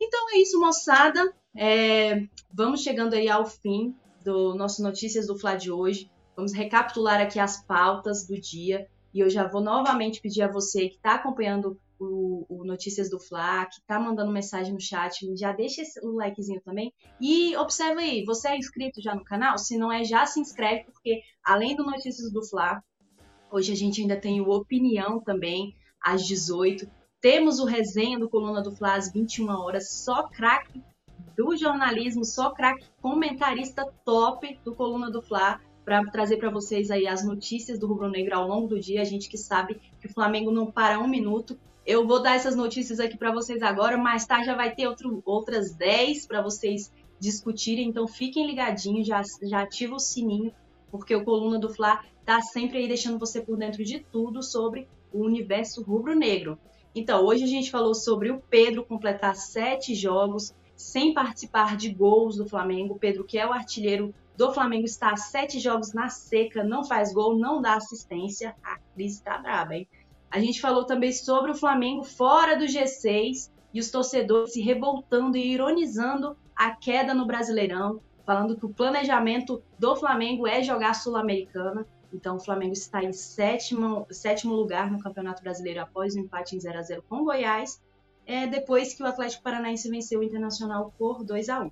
Então 0.00 0.34
é 0.34 0.38
isso, 0.38 0.60
moçada. 0.60 1.34
É, 1.56 2.26
vamos 2.52 2.82
chegando 2.82 3.14
aí 3.14 3.28
ao 3.28 3.46
fim 3.46 3.96
do 4.22 4.54
nosso 4.54 4.82
Notícias 4.82 5.26
do 5.26 5.38
Fla 5.38 5.56
de 5.56 5.70
hoje. 5.70 6.10
Vamos 6.36 6.52
recapitular 6.52 7.20
aqui 7.20 7.38
as 7.38 7.64
pautas 7.64 8.26
do 8.26 8.38
dia 8.38 8.86
e 9.14 9.20
eu 9.20 9.30
já 9.30 9.48
vou 9.48 9.62
novamente 9.62 10.20
pedir 10.20 10.42
a 10.42 10.52
você 10.52 10.90
que 10.90 10.96
está 10.96 11.14
acompanhando 11.14 11.80
o, 11.98 12.44
o, 12.48 12.64
Notícias 12.64 13.10
do 13.10 13.18
Fla, 13.18 13.66
que 13.66 13.80
está 13.80 13.98
mandando 13.98 14.32
mensagem 14.32 14.72
no 14.72 14.80
chat, 14.80 15.24
já 15.36 15.52
deixa 15.52 15.82
o 16.02 16.16
likezinho 16.16 16.60
também. 16.62 16.92
E 17.20 17.56
observa 17.56 18.00
aí, 18.00 18.24
você 18.24 18.48
é 18.48 18.56
inscrito 18.56 19.00
já 19.02 19.14
no 19.14 19.24
canal? 19.24 19.58
Se 19.58 19.76
não 19.76 19.92
é, 19.92 20.04
já 20.04 20.26
se 20.26 20.40
inscreve, 20.40 20.84
porque 20.84 21.20
além 21.44 21.76
do 21.76 21.84
Notícias 21.84 22.32
do 22.32 22.44
Fla, 22.44 22.82
hoje 23.50 23.72
a 23.72 23.76
gente 23.76 24.00
ainda 24.00 24.16
tem 24.16 24.40
o 24.40 24.50
Opinião 24.50 25.20
também, 25.20 25.74
às 26.02 26.24
18. 26.26 26.88
Temos 27.20 27.58
o 27.58 27.64
resenha 27.64 28.18
do 28.18 28.28
Coluna 28.28 28.62
do 28.62 28.74
Fla 28.74 28.94
às 28.94 29.12
21 29.12 29.48
horas, 29.48 29.90
só 29.90 30.28
craque 30.28 30.82
do 31.36 31.56
jornalismo, 31.56 32.24
só 32.24 32.50
craque 32.50 32.86
comentarista 33.00 33.84
top 34.04 34.58
do 34.64 34.74
Coluna 34.74 35.10
do 35.10 35.22
Fla 35.22 35.60
para 35.86 36.04
trazer 36.10 36.38
para 36.38 36.50
vocês 36.50 36.90
aí 36.90 37.06
as 37.06 37.24
notícias 37.24 37.78
do 37.78 37.86
Rubro 37.86 38.08
Negro 38.08 38.36
ao 38.36 38.48
longo 38.48 38.66
do 38.66 38.80
dia. 38.80 39.02
A 39.02 39.04
gente 39.04 39.28
que 39.28 39.38
sabe 39.38 39.80
que 40.00 40.08
o 40.08 40.12
Flamengo 40.12 40.50
não 40.50 40.70
para 40.70 40.98
um 40.98 41.06
minuto. 41.06 41.56
Eu 41.86 42.04
vou 42.04 42.20
dar 42.20 42.34
essas 42.34 42.56
notícias 42.56 42.98
aqui 42.98 43.16
para 43.16 43.30
vocês 43.32 43.62
agora, 43.62 43.96
mais 43.96 44.26
tarde 44.26 44.46
já 44.46 44.56
vai 44.56 44.74
ter 44.74 44.88
outro, 44.88 45.22
outras 45.24 45.72
10 45.72 46.26
para 46.26 46.42
vocês 46.42 46.92
discutirem. 47.20 47.88
Então 47.88 48.08
fiquem 48.08 48.44
ligadinhos, 48.44 49.06
já, 49.06 49.22
já 49.42 49.62
ativa 49.62 49.94
o 49.94 50.00
sininho, 50.00 50.52
porque 50.90 51.14
o 51.14 51.24
Coluna 51.24 51.60
do 51.60 51.72
Fla 51.72 52.02
tá 52.24 52.42
sempre 52.42 52.78
aí 52.78 52.88
deixando 52.88 53.20
você 53.20 53.40
por 53.40 53.56
dentro 53.56 53.84
de 53.84 54.00
tudo 54.00 54.42
sobre 54.42 54.88
o 55.12 55.20
universo 55.20 55.80
rubro-negro. 55.80 56.58
Então, 56.92 57.24
hoje 57.24 57.44
a 57.44 57.46
gente 57.46 57.70
falou 57.70 57.94
sobre 57.94 58.32
o 58.32 58.40
Pedro 58.50 58.84
completar 58.84 59.36
sete 59.36 59.94
jogos 59.94 60.52
sem 60.74 61.14
participar 61.14 61.76
de 61.76 61.90
gols 61.90 62.36
do 62.36 62.48
Flamengo. 62.48 62.98
Pedro, 62.98 63.22
que 63.22 63.38
é 63.38 63.46
o 63.46 63.52
artilheiro 63.52 64.12
do 64.36 64.52
Flamengo 64.52 64.86
está 64.86 65.16
sete 65.16 65.60
jogos 65.60 65.92
na 65.92 66.08
seca, 66.08 66.64
não 66.64 66.84
faz 66.84 67.12
gol, 67.12 67.38
não 67.38 67.62
dá 67.62 67.74
assistência. 67.74 68.56
A 68.62 68.76
crise 68.94 69.18
está 69.18 69.38
braba, 69.38 69.76
hein? 69.76 69.86
A 70.36 70.38
gente 70.38 70.60
falou 70.60 70.84
também 70.84 71.14
sobre 71.14 71.50
o 71.50 71.54
Flamengo 71.54 72.04
fora 72.04 72.58
do 72.58 72.66
G6 72.66 73.50
e 73.72 73.80
os 73.80 73.90
torcedores 73.90 74.52
se 74.52 74.60
revoltando 74.60 75.38
e 75.38 75.50
ironizando 75.50 76.36
a 76.54 76.72
queda 76.72 77.14
no 77.14 77.24
Brasileirão, 77.24 78.02
falando 78.26 78.54
que 78.54 78.66
o 78.66 78.68
planejamento 78.68 79.62
do 79.78 79.96
Flamengo 79.96 80.46
é 80.46 80.62
jogar 80.62 80.92
Sul-Americana. 80.92 81.86
Então, 82.12 82.36
o 82.36 82.38
Flamengo 82.38 82.74
está 82.74 83.02
em 83.02 83.14
sétimo, 83.14 84.06
sétimo 84.10 84.52
lugar 84.52 84.90
no 84.90 85.02
Campeonato 85.02 85.42
Brasileiro 85.42 85.80
após 85.80 86.14
o 86.14 86.18
empate 86.18 86.54
em 86.54 86.60
0 86.60 86.80
a 86.80 86.82
0 86.82 87.04
com 87.08 87.24
Goiás, 87.24 87.80
é, 88.26 88.46
depois 88.46 88.92
que 88.92 89.02
o 89.02 89.06
Atlético 89.06 89.42
Paranaense 89.42 89.88
venceu 89.88 90.20
o 90.20 90.22
Internacional 90.22 90.92
por 90.98 91.24
2 91.24 91.48
a 91.48 91.62
1 91.62 91.70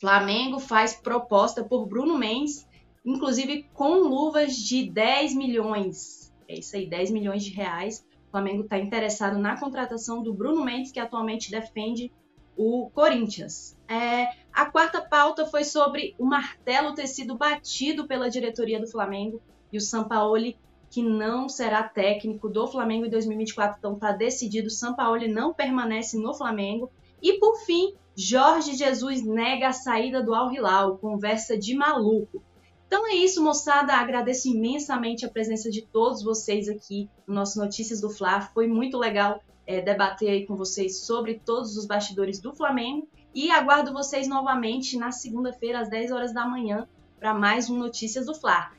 Flamengo 0.00 0.60
faz 0.60 0.94
proposta 0.94 1.64
por 1.64 1.84
Bruno 1.86 2.16
Mendes, 2.16 2.64
inclusive 3.04 3.68
com 3.74 3.94
luvas 3.94 4.54
de 4.54 4.88
10 4.88 5.34
milhões. 5.34 6.21
É 6.52 6.58
isso 6.58 6.76
aí, 6.76 6.86
10 6.86 7.10
milhões 7.10 7.42
de 7.42 7.50
reais. 7.50 8.04
O 8.28 8.30
Flamengo 8.30 8.62
está 8.62 8.78
interessado 8.78 9.38
na 9.38 9.58
contratação 9.58 10.22
do 10.22 10.34
Bruno 10.34 10.62
Mendes, 10.62 10.92
que 10.92 11.00
atualmente 11.00 11.50
defende 11.50 12.12
o 12.54 12.90
Corinthians. 12.90 13.74
É, 13.88 14.28
a 14.52 14.66
quarta 14.66 15.00
pauta 15.00 15.46
foi 15.46 15.64
sobre 15.64 16.14
o 16.18 16.26
martelo 16.26 16.94
ter 16.94 17.06
sido 17.06 17.38
batido 17.38 18.06
pela 18.06 18.28
diretoria 18.28 18.78
do 18.78 18.86
Flamengo 18.86 19.40
e 19.72 19.78
o 19.78 19.80
Sampaoli 19.80 20.58
que 20.90 21.02
não 21.02 21.48
será 21.48 21.82
técnico 21.82 22.50
do 22.50 22.66
Flamengo 22.66 23.06
em 23.06 23.10
2024. 23.10 23.78
Então 23.78 23.94
está 23.94 24.12
decidido, 24.12 24.68
o 24.68 24.70
Sampaoli 24.70 25.28
não 25.28 25.54
permanece 25.54 26.18
no 26.18 26.34
Flamengo. 26.34 26.90
E 27.22 27.38
por 27.38 27.56
fim, 27.60 27.94
Jorge 28.14 28.74
Jesus 28.74 29.24
nega 29.24 29.68
a 29.68 29.72
saída 29.72 30.22
do 30.22 30.34
Al 30.34 30.52
Hilal, 30.52 30.98
conversa 30.98 31.56
de 31.56 31.74
maluco. 31.74 32.42
Então 32.92 33.06
é 33.06 33.14
isso, 33.14 33.42
moçada. 33.42 33.94
Agradeço 33.94 34.48
imensamente 34.48 35.24
a 35.24 35.30
presença 35.30 35.70
de 35.70 35.80
todos 35.80 36.22
vocês 36.22 36.68
aqui 36.68 37.08
no 37.26 37.36
nosso 37.36 37.58
Notícias 37.58 38.02
do 38.02 38.10
Fla. 38.10 38.42
Foi 38.52 38.66
muito 38.66 38.98
legal 38.98 39.42
é, 39.66 39.80
debater 39.80 40.28
aí 40.28 40.46
com 40.46 40.56
vocês 40.56 40.98
sobre 40.98 41.40
todos 41.42 41.74
os 41.78 41.86
bastidores 41.86 42.38
do 42.38 42.52
Flamengo. 42.52 43.08
E 43.34 43.50
aguardo 43.50 43.94
vocês 43.94 44.28
novamente 44.28 44.98
na 44.98 45.10
segunda-feira, 45.10 45.80
às 45.80 45.88
10 45.88 46.12
horas 46.12 46.34
da 46.34 46.46
manhã, 46.46 46.86
para 47.18 47.32
mais 47.32 47.70
um 47.70 47.78
Notícias 47.78 48.26
do 48.26 48.34
Fla. 48.34 48.72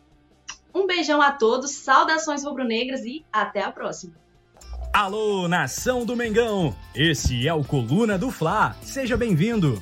Um 0.75 0.85
beijão 0.85 1.19
a 1.19 1.31
todos, 1.31 1.71
saudações 1.71 2.43
rubro-negras 2.43 3.03
e 3.05 3.25
até 3.33 3.63
a 3.63 3.71
próxima. 3.71 4.13
Alô, 4.93 5.47
nação 5.47 6.05
do 6.05 6.15
Mengão! 6.15 6.75
Esse 6.93 7.47
é 7.47 7.53
o 7.55 7.63
Coluna 7.63 8.15
do 8.15 8.29
Fla. 8.29 8.77
Seja 8.83 9.17
bem-vindo. 9.17 9.81